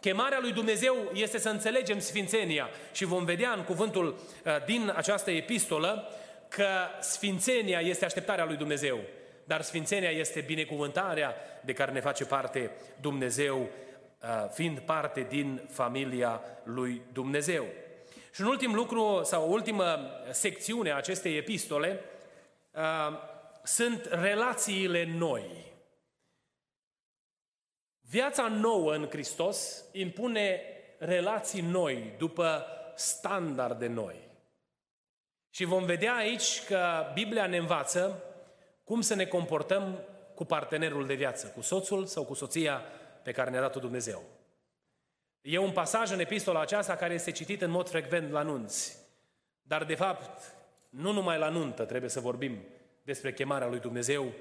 chemarea 0.00 0.38
lui 0.40 0.52
Dumnezeu 0.52 0.96
este 1.12 1.38
să 1.38 1.48
înțelegem 1.48 1.98
sfințenia 1.98 2.68
și 2.92 3.04
vom 3.04 3.24
vedea 3.24 3.52
în 3.52 3.62
cuvântul 3.62 4.06
uh, 4.06 4.64
din 4.64 4.92
această 4.96 5.30
epistolă 5.30 6.08
că 6.48 6.68
sfințenia 7.00 7.80
este 7.80 8.04
așteptarea 8.04 8.44
lui 8.44 8.56
Dumnezeu 8.56 8.98
dar 9.44 9.62
sfințenia 9.62 10.10
este 10.10 10.40
binecuvântarea 10.40 11.34
de 11.64 11.72
care 11.72 11.92
ne 11.92 12.00
face 12.00 12.24
parte 12.24 12.70
Dumnezeu, 13.00 13.58
uh, 13.58 14.50
fiind 14.52 14.78
parte 14.78 15.26
din 15.28 15.68
familia 15.70 16.42
lui 16.62 17.02
Dumnezeu. 17.12 17.64
Și 18.32 18.40
un 18.40 18.46
ultim 18.46 18.74
lucru, 18.74 19.20
sau 19.24 19.48
o 19.48 19.52
ultimă 19.52 19.98
secțiune 20.30 20.90
a 20.90 20.96
acestei 20.96 21.36
epistole, 21.36 22.00
uh, 22.70 22.82
sunt 23.62 24.08
relațiile 24.10 25.08
noi. 25.18 25.72
Viața 28.14 28.48
nouă 28.48 28.94
în 28.94 29.06
Hristos 29.10 29.84
impune 29.92 30.60
relații 30.98 31.60
noi, 31.60 32.12
după 32.18 32.66
standarde 32.94 33.86
noi. 33.86 34.28
Și 35.50 35.64
vom 35.64 35.84
vedea 35.84 36.14
aici 36.14 36.64
că 36.64 37.10
Biblia 37.14 37.46
ne 37.46 37.56
învață 37.56 38.22
cum 38.84 39.00
să 39.00 39.14
ne 39.14 39.24
comportăm 39.24 39.98
cu 40.34 40.44
partenerul 40.44 41.06
de 41.06 41.14
viață, 41.14 41.46
cu 41.46 41.60
soțul 41.60 42.06
sau 42.06 42.24
cu 42.24 42.34
soția 42.34 42.82
pe 43.22 43.32
care 43.32 43.50
ne-a 43.50 43.60
dat-o 43.60 43.80
Dumnezeu. 43.80 44.22
E 45.40 45.58
un 45.58 45.72
pasaj 45.72 46.10
în 46.10 46.20
epistola 46.20 46.60
aceasta 46.60 46.96
care 46.96 47.14
este 47.14 47.30
citit 47.30 47.62
în 47.62 47.70
mod 47.70 47.88
frecvent 47.88 48.30
la 48.30 48.42
nunți. 48.42 48.98
Dar, 49.62 49.84
de 49.84 49.94
fapt, 49.94 50.54
nu 50.88 51.12
numai 51.12 51.38
la 51.38 51.48
nuntă 51.48 51.84
trebuie 51.84 52.10
să 52.10 52.20
vorbim 52.20 52.58
despre 53.02 53.32
chemarea 53.32 53.68
lui 53.68 53.80
Dumnezeu 53.80 54.32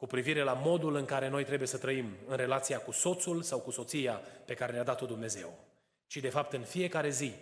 cu 0.00 0.06
privire 0.06 0.42
la 0.42 0.52
modul 0.52 0.94
în 0.94 1.04
care 1.04 1.28
noi 1.28 1.44
trebuie 1.44 1.68
să 1.68 1.78
trăim 1.78 2.16
în 2.26 2.36
relația 2.36 2.78
cu 2.78 2.90
soțul 2.90 3.42
sau 3.42 3.58
cu 3.58 3.70
soția 3.70 4.20
pe 4.44 4.54
care 4.54 4.72
ne-a 4.72 4.82
dat-o 4.82 5.06
Dumnezeu. 5.06 5.58
Ci, 6.06 6.16
de 6.16 6.28
fapt, 6.28 6.52
în 6.52 6.62
fiecare 6.62 7.10
zi, 7.10 7.32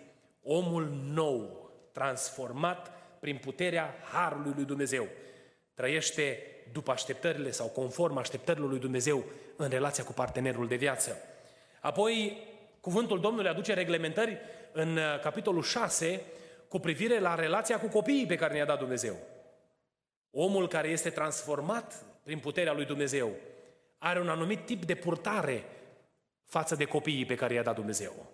omul 0.43 0.89
nou, 1.13 1.71
transformat 1.91 2.91
prin 3.19 3.37
puterea 3.37 3.95
Harului 4.11 4.53
lui 4.55 4.65
Dumnezeu, 4.65 5.07
trăiește 5.73 6.41
după 6.71 6.91
așteptările 6.91 7.51
sau 7.51 7.67
conform 7.67 8.17
așteptărilor 8.17 8.69
lui 8.69 8.79
Dumnezeu 8.79 9.23
în 9.55 9.69
relația 9.69 10.03
cu 10.03 10.13
partenerul 10.13 10.67
de 10.67 10.75
viață. 10.75 11.17
Apoi, 11.79 12.37
cuvântul 12.81 13.19
Domnului 13.19 13.49
aduce 13.49 13.73
reglementări 13.73 14.37
în 14.71 14.97
uh, 14.97 15.19
capitolul 15.21 15.63
6 15.63 16.21
cu 16.67 16.79
privire 16.79 17.19
la 17.19 17.35
relația 17.35 17.79
cu 17.79 17.87
copiii 17.87 18.25
pe 18.25 18.35
care 18.35 18.53
ne-a 18.53 18.65
dat 18.65 18.79
Dumnezeu. 18.79 19.15
Omul 20.31 20.67
care 20.67 20.87
este 20.87 21.09
transformat 21.09 22.07
prin 22.29 22.41
puterea 22.41 22.73
lui 22.73 22.85
Dumnezeu 22.85 23.31
are 23.97 24.19
un 24.19 24.29
anumit 24.29 24.65
tip 24.65 24.85
de 24.85 24.95
purtare 24.95 25.63
față 26.45 26.75
de 26.75 26.85
copiii 26.85 27.25
pe 27.25 27.35
care 27.35 27.53
i-a 27.53 27.63
dat 27.63 27.75
Dumnezeu. 27.75 28.25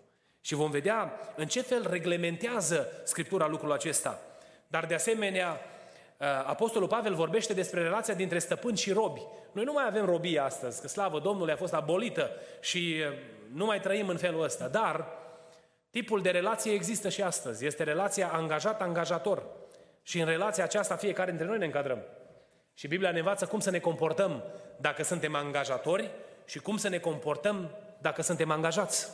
Și 0.42 0.56
vom 0.56 0.72
vedea 0.72 1.20
în 1.36 1.48
ce 1.48 1.62
fel 1.62 1.88
reglementează 1.90 2.88
Scriptura 3.04 3.48
lucrul 3.48 3.72
acesta. 3.72 4.22
Dar 4.68 4.86
de 4.86 4.94
asemenea, 4.94 5.60
Uh, 6.18 6.28
Apostolul 6.28 6.88
Pavel 6.88 7.14
vorbește 7.14 7.54
despre 7.54 7.82
relația 7.82 8.14
dintre 8.14 8.40
stăpâni 8.40 8.78
și 8.78 8.92
robi. 8.92 9.22
Noi 9.52 9.64
nu 9.64 9.74
mai 9.74 9.86
avem 9.88 10.06
robie 10.06 10.40
astăzi, 10.40 10.82
că 10.82 10.88
slavă 10.88 11.20
Domnului 11.20 11.54
a 11.54 11.56
fost 11.56 11.74
abolită 11.74 12.32
și 12.60 12.96
uh, 13.10 13.18
nu 13.54 13.66
mai 13.66 13.80
trăim 13.80 14.08
în 14.08 14.18
felul 14.18 14.44
ăsta. 14.44 14.68
Dar 14.68 15.08
tipul 15.90 16.22
de 16.22 16.30
relație 16.30 16.74
există 16.74 17.10
și 17.10 17.22
astăzi. 17.22 17.66
Este 17.66 17.84
relația 17.84 18.32
angajat-angajator. 18.34 19.44
Și 20.04 20.20
în 20.20 20.26
relația 20.26 20.64
aceasta 20.64 20.96
fiecare 20.96 21.30
dintre 21.30 21.48
noi 21.48 21.58
ne 21.58 21.66
încadrăm. 21.66 22.04
Și 22.78 22.88
Biblia 22.88 23.12
ne 23.12 23.18
învață 23.18 23.46
cum 23.46 23.60
să 23.60 23.70
ne 23.70 23.80
comportăm 23.80 24.44
dacă 24.78 25.04
suntem 25.04 25.36
angajatori 25.36 26.12
și 26.46 26.60
cum 26.60 26.78
să 26.78 26.90
ne 26.90 26.98
comportăm 26.98 27.70
dacă 28.02 28.22
suntem 28.22 28.52
angajați. 28.52 29.10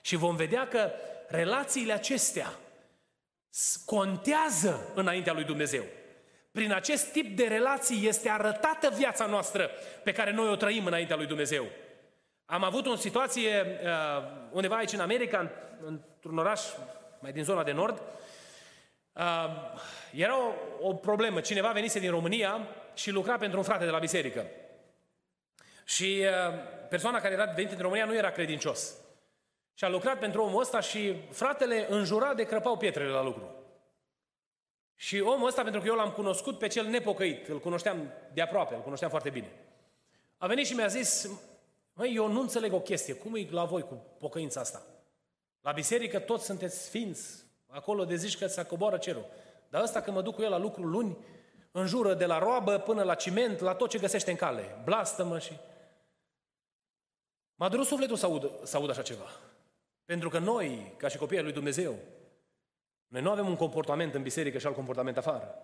Și 0.00 0.16
vom 0.16 0.36
vedea 0.36 0.68
că 0.68 0.90
relațiile 1.28 1.92
acestea 1.92 2.52
contează 3.84 4.92
înaintea 4.94 5.32
lui 5.32 5.44
Dumnezeu. 5.44 5.84
Prin 6.52 6.72
acest 6.72 7.12
tip 7.12 7.36
de 7.36 7.44
relații 7.44 8.08
este 8.08 8.28
arătată 8.28 8.90
viața 8.96 9.26
noastră 9.26 9.70
pe 10.04 10.12
care 10.12 10.32
noi 10.32 10.48
o 10.48 10.56
trăim 10.56 10.86
înaintea 10.86 11.16
lui 11.16 11.26
Dumnezeu. 11.26 11.66
Am 12.44 12.64
avut 12.64 12.86
o 12.86 12.96
situație 12.96 13.80
uh, 13.82 14.22
undeva 14.50 14.76
aici 14.76 14.92
în 14.92 15.00
America, 15.00 15.50
într-un 15.84 16.38
oraș 16.38 16.60
mai 17.20 17.32
din 17.32 17.44
zona 17.44 17.62
de 17.62 17.72
nord. 17.72 18.02
Uh, 19.12 19.22
era 20.12 20.36
o, 20.38 20.52
o 20.80 20.94
problemă. 20.94 21.40
Cineva 21.40 21.70
venise 21.70 21.98
din 21.98 22.10
România 22.10 22.66
și 22.94 23.10
lucra 23.10 23.36
pentru 23.36 23.58
un 23.58 23.64
frate 23.64 23.84
de 23.84 23.90
la 23.90 23.98
biserică. 23.98 24.46
Și 25.84 26.22
uh, 26.22 26.54
persoana 26.88 27.20
care 27.20 27.34
era 27.34 27.44
venită 27.44 27.74
din 27.74 27.82
România 27.82 28.04
nu 28.04 28.14
era 28.14 28.30
credincios. 28.30 28.94
Și 29.74 29.84
a 29.84 29.88
lucrat 29.88 30.18
pentru 30.18 30.42
omul 30.42 30.60
ăsta 30.60 30.80
și 30.80 31.14
fratele 31.30 31.86
înjura 31.88 32.34
de 32.34 32.42
crăpau 32.42 32.76
pietrele 32.76 33.10
la 33.10 33.22
lucru. 33.22 33.54
Și 34.96 35.20
omul 35.20 35.46
ăsta, 35.46 35.62
pentru 35.62 35.80
că 35.80 35.86
eu 35.86 35.94
l-am 35.94 36.10
cunoscut 36.10 36.58
pe 36.58 36.66
cel 36.66 36.86
nepocăit, 36.86 37.48
îl 37.48 37.60
cunoșteam 37.60 38.12
de 38.32 38.40
aproape, 38.40 38.74
îl 38.74 38.80
cunoșteam 38.80 39.10
foarte 39.10 39.30
bine. 39.30 39.52
A 40.38 40.46
venit 40.46 40.66
și 40.66 40.74
mi-a 40.74 40.86
zis, 40.86 41.30
măi, 41.92 42.14
eu 42.14 42.26
nu 42.28 42.40
înțeleg 42.40 42.72
o 42.72 42.80
chestie, 42.80 43.14
cum 43.14 43.34
e 43.34 43.46
la 43.50 43.64
voi 43.64 43.82
cu 43.82 44.04
pocăința 44.18 44.60
asta? 44.60 44.82
La 45.60 45.72
biserică 45.72 46.18
toți 46.18 46.44
sunteți 46.44 46.84
sfinți, 46.84 47.44
acolo 47.66 48.04
de 48.04 48.14
zici 48.14 48.38
că 48.38 48.46
se 48.46 48.64
coboară 48.64 48.96
cerul. 48.96 49.26
Dar 49.68 49.82
ăsta 49.82 50.00
când 50.00 50.16
mă 50.16 50.22
duc 50.22 50.34
cu 50.34 50.42
el 50.42 50.50
la 50.50 50.58
lucru 50.58 50.82
luni, 50.82 51.16
înjură 51.70 52.14
de 52.14 52.26
la 52.26 52.38
roabă 52.38 52.78
până 52.78 53.02
la 53.02 53.14
ciment, 53.14 53.60
la 53.60 53.74
tot 53.74 53.90
ce 53.90 53.98
găsește 53.98 54.30
în 54.30 54.36
cale. 54.36 54.80
Blastă-mă 54.84 55.38
și... 55.38 55.52
M-a 57.54 57.68
durut 57.68 57.86
sufletul 57.86 58.16
să 58.16 58.26
aud, 58.26 58.50
să 58.62 58.76
aud 58.76 58.90
așa 58.90 59.02
ceva. 59.02 59.30
Pentru 60.04 60.28
că 60.28 60.38
noi, 60.38 60.94
ca 60.96 61.08
și 61.08 61.18
copiii 61.18 61.42
lui 61.42 61.52
Dumnezeu, 61.52 61.94
noi 63.08 63.22
nu 63.22 63.30
avem 63.30 63.48
un 63.48 63.56
comportament 63.56 64.14
în 64.14 64.22
biserică 64.22 64.58
și 64.58 64.66
alt 64.66 64.74
comportament 64.74 65.16
afară. 65.16 65.54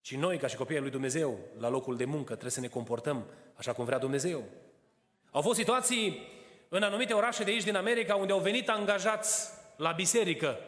Și 0.00 0.16
noi, 0.16 0.38
ca 0.38 0.46
și 0.46 0.56
copiii 0.56 0.80
lui 0.80 0.90
Dumnezeu, 0.90 1.38
la 1.58 1.68
locul 1.68 1.96
de 1.96 2.04
muncă, 2.04 2.32
trebuie 2.32 2.50
să 2.50 2.60
ne 2.60 2.68
comportăm 2.68 3.24
așa 3.54 3.72
cum 3.72 3.84
vrea 3.84 3.98
Dumnezeu. 3.98 4.42
Au 5.30 5.42
fost 5.42 5.58
situații 5.58 6.28
în 6.68 6.82
anumite 6.82 7.12
orașe 7.12 7.44
de 7.44 7.50
aici 7.50 7.64
din 7.64 7.76
America 7.76 8.14
unde 8.14 8.32
au 8.32 8.38
venit 8.38 8.68
angajați 8.68 9.50
la 9.76 9.92
biserică 9.92 10.58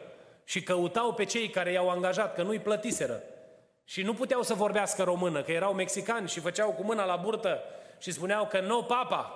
și 0.43 0.63
căutau 0.63 1.13
pe 1.13 1.23
cei 1.23 1.49
care 1.49 1.71
i-au 1.71 1.89
angajat, 1.89 2.35
că 2.35 2.43
nu-i 2.43 2.59
plătiseră. 2.59 3.23
Și 3.89 4.01
nu 4.01 4.13
puteau 4.13 4.43
să 4.43 4.53
vorbească 4.53 5.03
română, 5.03 5.43
că 5.43 5.51
erau 5.51 5.73
mexicani 5.73 6.29
și 6.29 6.39
făceau 6.39 6.71
cu 6.71 6.83
mâna 6.83 7.05
la 7.05 7.15
burtă 7.15 7.63
și 7.99 8.11
spuneau 8.11 8.47
că 8.47 8.59
nu 8.59 8.83
papa. 8.83 9.33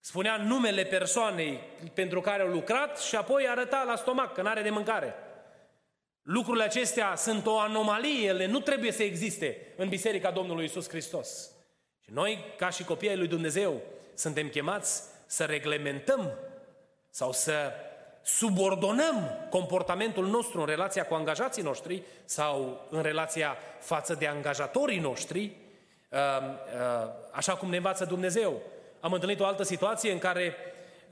Spunea 0.00 0.36
numele 0.36 0.84
persoanei 0.84 1.60
pentru 1.92 2.20
care 2.20 2.42
au 2.42 2.48
lucrat 2.48 3.00
și 3.00 3.16
apoi 3.16 3.48
arăta 3.48 3.84
la 3.86 3.96
stomac 3.96 4.34
că 4.34 4.42
n-are 4.42 4.62
de 4.62 4.70
mâncare. 4.70 5.14
Lucrurile 6.22 6.64
acestea 6.64 7.14
sunt 7.16 7.46
o 7.46 7.58
anomalie, 7.58 8.26
ele 8.26 8.46
nu 8.46 8.60
trebuie 8.60 8.92
să 8.92 9.02
existe 9.02 9.74
în 9.76 9.88
Biserica 9.88 10.30
Domnului 10.30 10.64
Isus 10.64 10.88
Hristos. 10.88 11.50
Și 12.00 12.10
noi, 12.12 12.44
ca 12.56 12.70
și 12.70 12.84
copiii 12.84 13.16
lui 13.16 13.28
Dumnezeu, 13.28 13.80
suntem 14.14 14.48
chemați 14.48 15.02
să 15.26 15.44
reglementăm 15.44 16.32
sau 17.10 17.32
să 17.32 17.72
subordonăm 18.24 19.46
comportamentul 19.50 20.26
nostru 20.26 20.60
în 20.60 20.66
relația 20.66 21.06
cu 21.06 21.14
angajații 21.14 21.62
noștri 21.62 22.02
sau 22.24 22.80
în 22.90 23.02
relația 23.02 23.56
față 23.78 24.14
de 24.14 24.26
angajatorii 24.26 24.98
noștri, 24.98 25.56
uh, 26.08 26.18
uh, 26.18 27.10
așa 27.30 27.54
cum 27.54 27.70
ne 27.70 27.76
învață 27.76 28.04
Dumnezeu. 28.04 28.60
Am 29.00 29.12
întâlnit 29.12 29.40
o 29.40 29.46
altă 29.46 29.62
situație 29.62 30.12
în 30.12 30.18
care 30.18 30.56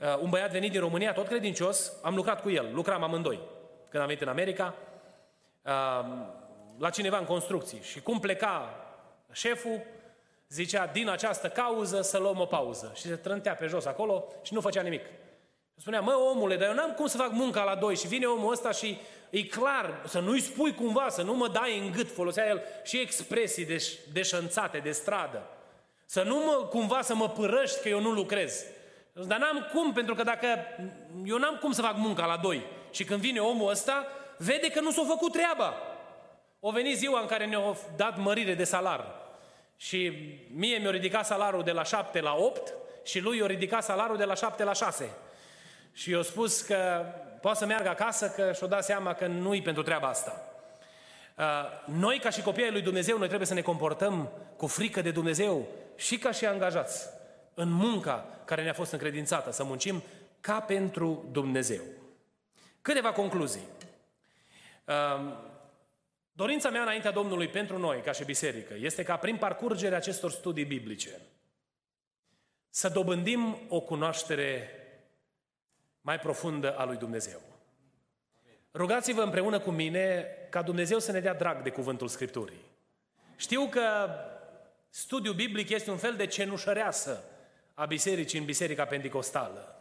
uh, 0.01 0.19
un 0.21 0.29
băiat 0.29 0.51
venit 0.51 0.71
din 0.71 0.79
România, 0.79 1.13
tot 1.13 1.27
credincios, 1.27 1.93
am 2.01 2.15
lucrat 2.15 2.41
cu 2.41 2.49
el, 2.49 2.69
lucram 2.73 3.03
amândoi. 3.03 3.39
Când 3.89 4.03
am 4.03 4.07
venit 4.07 4.21
în 4.23 4.29
America, 4.29 4.75
la 6.77 6.89
cineva 6.89 7.17
în 7.17 7.25
construcții. 7.25 7.81
Și 7.81 8.01
cum 8.01 8.19
pleca 8.19 8.75
șeful, 9.31 9.81
zicea, 10.49 10.85
din 10.87 11.09
această 11.09 11.49
cauză 11.49 12.01
să 12.01 12.17
luăm 12.17 12.39
o 12.39 12.45
pauză. 12.45 12.91
Și 12.95 13.01
se 13.01 13.15
trântea 13.15 13.55
pe 13.55 13.65
jos 13.65 13.85
acolo 13.85 14.25
și 14.41 14.53
nu 14.53 14.61
făcea 14.61 14.81
nimic. 14.81 15.01
Spunea, 15.75 16.01
mă, 16.01 16.13
omule, 16.13 16.55
dar 16.55 16.67
eu 16.67 16.73
n-am 16.73 16.91
cum 16.91 17.07
să 17.07 17.17
fac 17.17 17.31
munca 17.31 17.63
la 17.63 17.75
doi. 17.75 17.95
Și 17.95 18.07
vine 18.07 18.25
omul 18.25 18.51
ăsta 18.51 18.71
și 18.71 18.97
e 19.29 19.43
clar, 19.43 20.01
să 20.07 20.19
nu-i 20.19 20.41
spui 20.41 20.73
cumva, 20.73 21.09
să 21.09 21.21
nu 21.21 21.33
mă 21.33 21.47
dai 21.47 21.79
în 21.79 21.91
gât, 21.91 22.11
folosea 22.11 22.47
el 22.47 22.61
și 22.83 22.99
expresii 22.99 23.65
deș- 23.65 24.11
deșanțate, 24.11 24.77
de 24.77 24.91
stradă. 24.91 25.41
Să 26.05 26.23
nu 26.23 26.35
mă, 26.35 26.67
cumva 26.69 27.01
să 27.01 27.15
mă 27.15 27.29
părăști 27.29 27.81
că 27.81 27.89
eu 27.89 28.01
nu 28.01 28.11
lucrez. 28.11 28.65
Dar 29.13 29.39
n-am 29.39 29.69
cum, 29.73 29.93
pentru 29.93 30.15
că 30.15 30.23
dacă 30.23 30.47
eu 31.25 31.37
n-am 31.37 31.57
cum 31.61 31.71
să 31.71 31.81
fac 31.81 31.95
munca 31.95 32.25
la 32.25 32.37
doi. 32.37 32.65
Și 32.91 33.03
când 33.03 33.19
vine 33.19 33.39
omul 33.39 33.69
ăsta, 33.69 34.07
vede 34.37 34.69
că 34.69 34.79
nu 34.79 34.91
s-a 34.91 35.03
făcut 35.07 35.31
treaba. 35.31 35.73
O 36.59 36.71
venit 36.71 36.97
ziua 36.97 37.19
în 37.19 37.27
care 37.27 37.45
ne-au 37.45 37.77
dat 37.95 38.17
mărire 38.17 38.53
de 38.53 38.63
salar. 38.63 39.05
Și 39.77 40.11
mie 40.55 40.77
mi-a 40.77 40.89
ridicat 40.89 41.25
salarul 41.25 41.63
de 41.63 41.71
la 41.71 41.83
7 41.83 42.21
la 42.21 42.35
8 42.35 42.73
și 43.03 43.19
lui 43.19 43.37
i-a 43.37 43.45
ridicat 43.45 43.83
salarul 43.83 44.17
de 44.17 44.23
la 44.23 44.33
7 44.33 44.63
la 44.63 44.73
6. 44.73 45.09
Și 45.93 46.11
i-a 46.11 46.21
spus 46.21 46.61
că 46.61 47.05
poate 47.41 47.57
să 47.57 47.65
meargă 47.65 47.89
acasă, 47.89 48.29
că 48.29 48.51
și-o 48.53 48.67
dat 48.67 48.83
seama 48.83 49.13
că 49.13 49.27
nu-i 49.27 49.61
pentru 49.61 49.83
treaba 49.83 50.07
asta. 50.07 50.47
Uh, 51.37 51.43
noi, 51.85 52.19
ca 52.19 52.29
și 52.29 52.41
copiii 52.41 52.71
lui 52.71 52.81
Dumnezeu, 52.81 53.17
noi 53.17 53.27
trebuie 53.27 53.47
să 53.47 53.53
ne 53.53 53.61
comportăm 53.61 54.29
cu 54.57 54.67
frică 54.67 55.01
de 55.01 55.11
Dumnezeu 55.11 55.67
și 55.95 56.17
ca 56.17 56.31
și 56.31 56.45
angajați 56.45 57.09
în 57.53 57.71
munca 57.71 58.25
care 58.45 58.63
ne-a 58.63 58.73
fost 58.73 58.91
încredințată, 58.91 59.51
să 59.51 59.63
muncim 59.63 60.03
ca 60.39 60.59
pentru 60.59 61.25
Dumnezeu. 61.31 61.81
Câteva 62.81 63.11
concluzii. 63.11 63.67
Uh, 64.85 65.33
dorința 66.31 66.69
mea 66.69 66.81
înaintea 66.81 67.11
Domnului 67.11 67.47
pentru 67.47 67.77
noi, 67.77 68.01
ca 68.01 68.11
și 68.11 68.25
biserică, 68.25 68.73
este 68.79 69.03
ca 69.03 69.15
prin 69.15 69.37
parcurgerea 69.37 69.97
acestor 69.97 70.31
studii 70.31 70.65
biblice 70.65 71.09
să 72.69 72.89
dobândim 72.89 73.57
o 73.69 73.79
cunoaștere 73.79 74.69
mai 76.03 76.19
profundă 76.19 76.77
a 76.77 76.85
lui 76.85 76.97
Dumnezeu. 76.97 77.41
Rugați-vă 78.73 79.21
împreună 79.21 79.59
cu 79.59 79.71
mine 79.71 80.25
ca 80.49 80.61
Dumnezeu 80.61 80.99
să 80.99 81.11
ne 81.11 81.19
dea 81.19 81.33
drag 81.33 81.61
de 81.61 81.69
cuvântul 81.69 82.07
Scripturii. 82.07 82.61
Știu 83.35 83.67
că 83.67 84.09
studiul 84.89 85.33
biblic 85.33 85.69
este 85.69 85.91
un 85.91 85.97
fel 85.97 86.15
de 86.15 86.25
cenușăreasă 86.25 87.23
a 87.73 87.85
bisericii 87.85 88.39
în 88.39 88.45
Biserica 88.45 88.85
Pentecostală. 88.85 89.77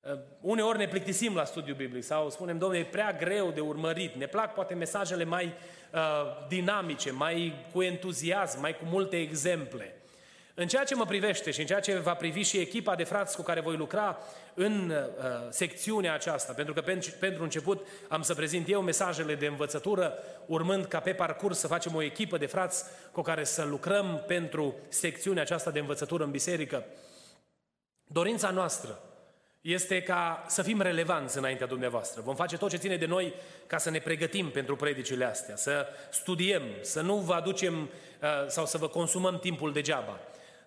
Uh, 0.00 0.18
uneori 0.40 0.78
ne 0.78 0.88
plictisim 0.88 1.34
la 1.34 1.44
studiul 1.44 1.76
biblic 1.76 2.04
sau 2.04 2.30
spunem, 2.30 2.58
domnule, 2.58 2.80
e 2.80 2.84
prea 2.84 3.12
greu 3.12 3.50
de 3.50 3.60
urmărit. 3.60 4.14
Ne 4.14 4.26
plac 4.26 4.54
poate 4.54 4.74
mesajele 4.74 5.24
mai 5.24 5.44
uh, 5.92 6.00
dinamice, 6.48 7.10
mai 7.10 7.66
cu 7.72 7.82
entuziasm, 7.82 8.60
mai 8.60 8.76
cu 8.76 8.84
multe 8.84 9.20
exemple. 9.20 9.94
În 10.60 10.68
ceea 10.68 10.84
ce 10.84 10.94
mă 10.94 11.04
privește 11.04 11.50
și 11.50 11.60
în 11.60 11.66
ceea 11.66 11.80
ce 11.80 11.98
va 11.98 12.14
privi 12.14 12.42
și 12.42 12.58
echipa 12.58 12.94
de 12.94 13.04
frați 13.04 13.36
cu 13.36 13.42
care 13.42 13.60
voi 13.60 13.76
lucra 13.76 14.18
în 14.54 14.90
uh, 14.90 15.24
secțiunea 15.50 16.14
aceasta, 16.14 16.52
pentru 16.52 16.74
că 16.74 16.80
pentru, 16.80 17.10
pentru 17.20 17.42
început 17.42 17.86
am 18.08 18.22
să 18.22 18.34
prezint 18.34 18.68
eu 18.68 18.82
mesajele 18.82 19.34
de 19.34 19.46
învățătură, 19.46 20.14
urmând 20.46 20.84
ca 20.84 21.00
pe 21.00 21.12
parcurs 21.12 21.58
să 21.58 21.66
facem 21.66 21.94
o 21.94 22.02
echipă 22.02 22.38
de 22.38 22.46
frați 22.46 22.84
cu 23.12 23.22
care 23.22 23.44
să 23.44 23.64
lucrăm 23.64 24.24
pentru 24.26 24.74
secțiunea 24.88 25.42
aceasta 25.42 25.70
de 25.70 25.78
învățătură 25.78 26.24
în 26.24 26.30
biserică. 26.30 26.84
Dorința 28.04 28.50
noastră 28.50 28.98
este 29.60 30.02
ca 30.02 30.44
să 30.46 30.62
fim 30.62 30.80
relevanți 30.80 31.38
înaintea 31.38 31.66
dumneavoastră. 31.66 32.20
Vom 32.20 32.34
face 32.34 32.56
tot 32.56 32.70
ce 32.70 32.76
ține 32.76 32.96
de 32.96 33.06
noi 33.06 33.34
ca 33.66 33.78
să 33.78 33.90
ne 33.90 33.98
pregătim 33.98 34.50
pentru 34.50 34.76
predicile 34.76 35.24
astea, 35.24 35.56
să 35.56 35.86
studiem, 36.10 36.62
să 36.80 37.00
nu 37.00 37.16
vă 37.16 37.34
aducem 37.34 37.82
uh, 37.82 38.28
sau 38.48 38.66
să 38.66 38.78
vă 38.78 38.88
consumăm 38.88 39.38
timpul 39.38 39.72
degeaba. 39.72 40.20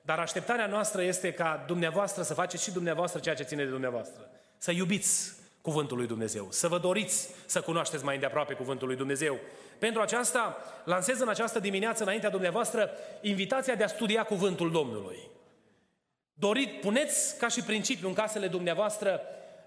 Dar 0.05 0.19
așteptarea 0.19 0.65
noastră 0.65 1.01
este 1.01 1.33
ca 1.33 1.63
dumneavoastră 1.67 2.23
să 2.23 2.33
faceți 2.33 2.63
și 2.63 2.71
dumneavoastră 2.71 3.19
ceea 3.19 3.35
ce 3.35 3.43
ține 3.43 3.63
de 3.63 3.69
dumneavoastră. 3.69 4.29
Să 4.57 4.71
iubiți 4.71 5.33
cuvântul 5.61 5.97
lui 5.97 6.07
Dumnezeu, 6.07 6.47
să 6.49 6.67
vă 6.67 6.79
doriți 6.79 7.29
să 7.45 7.61
cunoașteți 7.61 8.03
mai 8.03 8.13
îndeaproape 8.13 8.53
cuvântul 8.53 8.87
lui 8.87 8.95
Dumnezeu. 8.95 9.39
Pentru 9.79 10.01
aceasta, 10.01 10.57
lansez 10.83 11.19
în 11.19 11.29
această 11.29 11.59
dimineață 11.59 12.03
înaintea 12.03 12.29
dumneavoastră 12.29 12.89
invitația 13.21 13.75
de 13.75 13.83
a 13.83 13.87
studia 13.87 14.23
cuvântul 14.23 14.71
Domnului. 14.71 15.17
Dorit, 16.33 16.81
puneți 16.81 17.37
ca 17.37 17.47
și 17.47 17.63
principiu 17.63 18.07
în 18.07 18.13
casele 18.13 18.47
dumneavoastră 18.47 19.21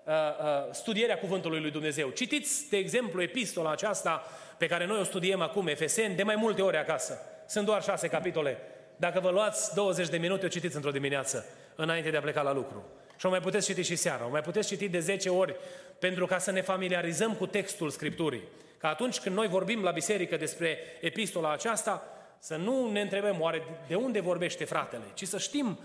uh, 0.05 0.13
uh, 0.13 0.73
studierea 0.73 1.19
cuvântului 1.19 1.61
lui 1.61 1.71
Dumnezeu. 1.71 2.09
Citiți, 2.09 2.69
de 2.69 2.77
exemplu, 2.77 3.23
epistola 3.23 3.71
aceasta 3.71 4.25
pe 4.59 4.67
care 4.67 4.87
noi 4.87 5.01
o 5.01 5.05
studiem 5.05 5.41
acum, 5.41 5.67
Efeseni, 5.67 6.15
de 6.15 6.23
mai 6.23 6.37
multe 6.37 6.63
ori 6.63 6.77
acasă. 6.77 7.19
Sunt 7.47 7.67
doar 7.67 7.83
șase 7.83 8.09
capitole. 8.09 8.59
Dacă 8.97 9.21
vă 9.21 9.31
luați 9.31 9.75
20 9.75 10.09
de 10.09 10.17
minute, 10.17 10.47
o 10.47 10.49
citiți 10.49 10.75
într-o 10.75 10.91
dimineață, 10.91 11.47
înainte 11.75 12.11
de 12.11 12.17
a 12.17 12.21
pleca 12.21 12.43
la 12.43 12.53
lucru. 12.53 12.85
Și 13.19 13.27
o 13.27 13.29
mai 13.29 13.41
puteți 13.41 13.67
citi 13.67 13.83
și 13.83 13.97
seara, 13.97 14.27
o 14.27 14.31
mai 14.31 14.41
puteți 14.41 14.69
citi 14.69 14.89
de 14.89 14.99
10 14.99 15.29
ori, 15.29 15.57
pentru 15.99 16.27
ca 16.27 16.39
să 16.39 16.51
ne 16.51 16.61
familiarizăm 16.61 17.35
cu 17.35 17.47
textul 17.47 17.91
Scripturii. 17.91 18.43
Ca 18.79 18.89
atunci 18.89 19.19
când 19.19 19.37
noi 19.37 19.49
vorbim 19.49 19.83
la 19.83 19.91
biserică 19.91 20.37
despre 20.37 20.79
epistola 21.01 21.53
aceasta, 21.53 22.03
să 22.39 22.57
nu 22.57 22.91
ne 22.91 23.01
întrebăm 23.01 23.41
oare 23.41 23.63
de 23.89 23.95
unde 23.95 24.21
vorbește 24.21 24.65
fratele, 24.65 25.05
ci 25.15 25.27
să 25.27 25.39
știm 25.39 25.79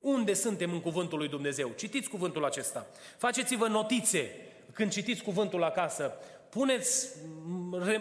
unde 0.00 0.34
suntem 0.34 0.72
în 0.72 0.80
cuvântul 0.80 1.18
lui 1.18 1.28
Dumnezeu. 1.28 1.72
Citiți 1.76 2.08
cuvântul 2.08 2.44
acesta. 2.44 2.86
Faceți-vă 3.16 3.66
notițe 3.66 4.30
când 4.74 4.90
citiți 4.90 5.22
cuvântul 5.22 5.64
acasă. 5.64 6.12
Puneți, 6.48 7.08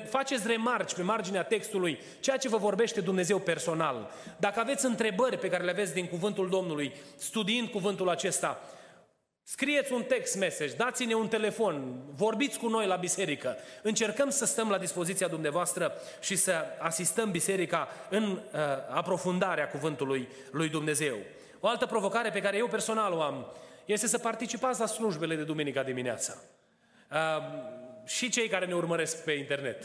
faceți 0.09 0.47
remarci 0.47 0.93
pe 0.93 1.01
marginea 1.01 1.43
textului, 1.43 1.99
ceea 2.19 2.37
ce 2.37 2.49
vă 2.49 2.57
vorbește 2.57 3.01
Dumnezeu 3.01 3.39
personal. 3.39 4.11
Dacă 4.37 4.59
aveți 4.59 4.85
întrebări 4.85 5.37
pe 5.37 5.49
care 5.49 5.63
le 5.63 5.71
aveți 5.71 5.93
din 5.93 6.07
cuvântul 6.07 6.49
Domnului, 6.49 6.93
studiind 7.17 7.67
cuvântul 7.67 8.09
acesta, 8.09 8.59
Scrieți 9.45 9.93
un 9.93 10.03
text 10.03 10.37
message, 10.37 10.75
dați-ne 10.75 11.13
un 11.13 11.27
telefon, 11.27 12.01
vorbiți 12.15 12.59
cu 12.59 12.67
noi 12.67 12.87
la 12.87 12.95
biserică. 12.95 13.55
Încercăm 13.81 14.29
să 14.29 14.45
stăm 14.45 14.69
la 14.69 14.77
dispoziția 14.77 15.27
dumneavoastră 15.27 15.93
și 16.21 16.35
să 16.35 16.65
asistăm 16.79 17.31
biserica 17.31 17.87
în 18.09 18.23
uh, 18.23 18.39
aprofundarea 18.89 19.69
cuvântului 19.69 20.27
lui 20.51 20.69
Dumnezeu. 20.69 21.17
O 21.59 21.67
altă 21.67 21.85
provocare 21.85 22.29
pe 22.29 22.41
care 22.41 22.57
eu 22.57 22.67
personal 22.67 23.13
o 23.13 23.21
am 23.21 23.45
este 23.85 24.07
să 24.07 24.17
participați 24.17 24.79
la 24.79 24.85
slujbele 24.85 25.35
de 25.35 25.43
duminica 25.43 25.83
dimineața. 25.83 26.37
Și 28.05 28.29
cei 28.29 28.47
care 28.47 28.65
ne 28.65 28.75
urmăresc 28.75 29.23
pe 29.23 29.31
internet 29.31 29.83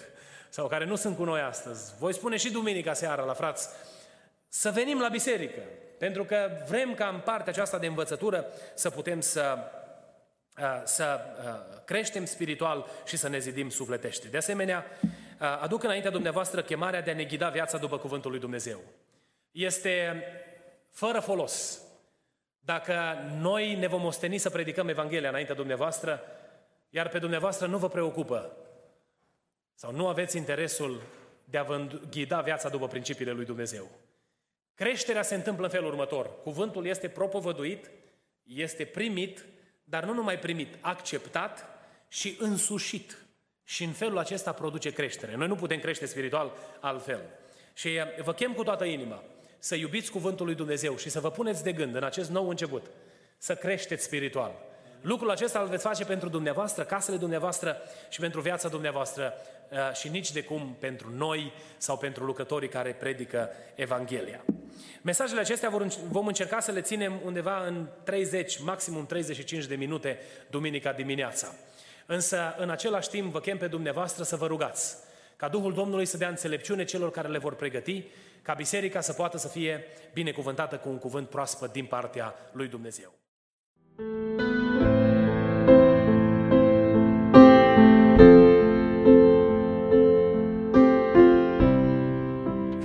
sau 0.49 0.67
care 0.67 0.85
nu 0.85 0.97
sunt 0.97 1.17
cu 1.17 1.25
noi 1.25 1.41
astăzi, 1.41 1.93
voi 1.99 2.15
spune 2.15 2.37
și 2.37 2.53
duminica 2.53 2.93
seara 2.93 3.23
la 3.23 3.33
frați, 3.33 3.69
să 4.49 4.71
venim 4.71 5.01
la 5.01 5.09
biserică, 5.09 5.61
pentru 5.99 6.25
că 6.25 6.51
vrem 6.69 6.95
ca 6.95 7.09
în 7.09 7.21
partea 7.21 7.53
aceasta 7.53 7.79
de 7.79 7.87
învățătură 7.87 8.47
să 8.75 8.91
putem 8.91 9.21
să, 9.21 9.59
să 10.85 11.21
creștem 11.85 12.25
spiritual 12.25 12.87
și 13.07 13.17
să 13.17 13.29
ne 13.29 13.39
zidim 13.39 13.71
sufletește. 13.71 14.29
De 14.29 14.37
asemenea, 14.37 14.85
aduc 15.39 15.83
înaintea 15.83 16.11
dumneavoastră 16.11 16.63
chemarea 16.63 17.03
de 17.03 17.11
a 17.11 17.15
ne 17.15 17.25
ghida 17.25 17.49
viața 17.49 17.79
după 17.79 17.99
Cuvântul 17.99 18.31
lui 18.31 18.41
Dumnezeu. 18.41 18.81
Este 19.51 20.25
fără 20.91 21.21
folos. 21.21 21.81
Dacă 22.61 22.95
noi 23.41 23.75
ne 23.75 23.87
vom 23.87 24.05
osteni 24.05 24.39
să 24.39 24.51
predicăm 24.51 24.89
Evanghelia 24.89 25.29
înaintea 25.29 25.55
dumneavoastră, 25.55 26.23
iar 26.89 27.09
pe 27.09 27.19
dumneavoastră 27.19 27.67
nu 27.67 27.79
vă 27.79 27.89
preocupă 27.89 28.57
sau 29.75 29.93
nu 29.93 30.09
aveți 30.09 30.37
interesul 30.37 31.03
de 31.45 31.59
a 31.59 31.63
vă 31.63 31.87
ghida 32.11 32.41
viața 32.41 32.69
după 32.69 32.87
principiile 32.87 33.33
lui 33.33 33.45
Dumnezeu. 33.45 33.91
Creșterea 34.75 35.23
se 35.23 35.35
întâmplă 35.35 35.65
în 35.65 35.71
felul 35.71 35.89
următor. 35.89 36.31
Cuvântul 36.43 36.87
este 36.87 37.09
propovăduit, 37.09 37.91
este 38.43 38.85
primit, 38.85 39.45
dar 39.85 40.05
nu 40.05 40.13
numai 40.13 40.39
primit, 40.39 40.77
acceptat 40.81 41.67
și 42.09 42.37
însușit. 42.39 43.19
Și 43.65 43.85
în 43.85 43.93
felul 43.93 44.19
acesta 44.19 44.53
produce 44.53 44.93
creștere. 44.93 45.37
Noi 45.37 45.47
nu 45.47 45.55
putem 45.55 45.79
crește 45.79 46.07
spiritual 46.07 46.53
altfel. 46.81 47.21
Și 47.75 47.89
eh, 47.89 48.23
vă 48.23 48.33
chem 48.33 48.53
cu 48.53 48.63
toată 48.63 48.85
inima 48.85 49.23
să 49.59 49.75
iubiți 49.75 50.11
cuvântul 50.11 50.47
lui 50.47 50.55
Dumnezeu 50.55 50.97
și 50.97 51.11
să 51.11 51.21
vă 51.21 51.31
puneți 51.31 51.63
de 51.63 51.73
gând 51.73 51.95
în 51.95 52.05
acest 52.05 52.31
nou 52.31 52.49
început 52.49 52.91
să 53.39 53.55
creșteți 53.55 54.05
spiritual. 54.05 54.53
Lucrul 55.01 55.31
acesta 55.31 55.59
îl 55.59 55.69
veți 55.69 55.83
face 55.83 56.05
pentru 56.05 56.29
dumneavoastră, 56.29 56.85
casele 56.85 57.17
dumneavoastră 57.17 57.77
și 58.09 58.21
pentru 58.21 58.41
viața 58.41 58.69
dumneavoastră 58.69 59.35
eh, 59.69 59.79
și 59.95 60.09
nici 60.09 60.33
de 60.33 60.43
cum 60.43 60.77
pentru 60.81 61.11
noi 61.17 61.53
sau 61.77 61.99
pentru 61.99 62.25
lucrătorii 62.25 62.69
care 62.69 62.93
predică 62.93 63.49
Evanghelia. 63.75 64.45
Mesajele 65.03 65.41
acestea 65.41 65.73
vom 66.11 66.27
încerca 66.27 66.61
să 66.61 66.71
le 66.73 66.81
ținem 66.81 67.21
undeva 67.25 67.67
în 67.67 67.87
30, 68.05 68.59
maximum 68.59 69.07
35 69.07 69.65
de 69.65 69.75
minute 69.75 70.19
duminica 70.51 70.93
dimineața. 70.93 71.55
Însă, 72.07 72.55
în 72.59 72.71
același 72.71 73.09
timp, 73.09 73.33
vă 73.33 73.41
chem 73.41 73.59
pe 73.59 73.67
dumneavoastră 73.67 74.23
să 74.23 74.37
vă 74.37 74.47
rugați 74.47 74.97
ca 75.39 75.49
Duhul 75.49 75.73
Domnului 75.73 76.07
să 76.07 76.17
dea 76.17 76.29
înțelepciune 76.29 76.85
celor 76.85 77.11
care 77.11 77.29
le 77.29 77.39
vor 77.39 77.55
pregăti, 77.55 78.05
ca 78.43 78.55
biserica 78.55 79.01
să 79.01 79.13
poată 79.13 79.39
să 79.39 79.49
fie 79.49 79.85
binecuvântată 80.13 80.77
cu 80.77 80.89
un 80.89 80.99
cuvânt 80.99 81.29
proaspăt 81.29 81.73
din 81.73 81.87
partea 81.87 82.35
lui 82.53 82.69
Dumnezeu. 82.69 83.13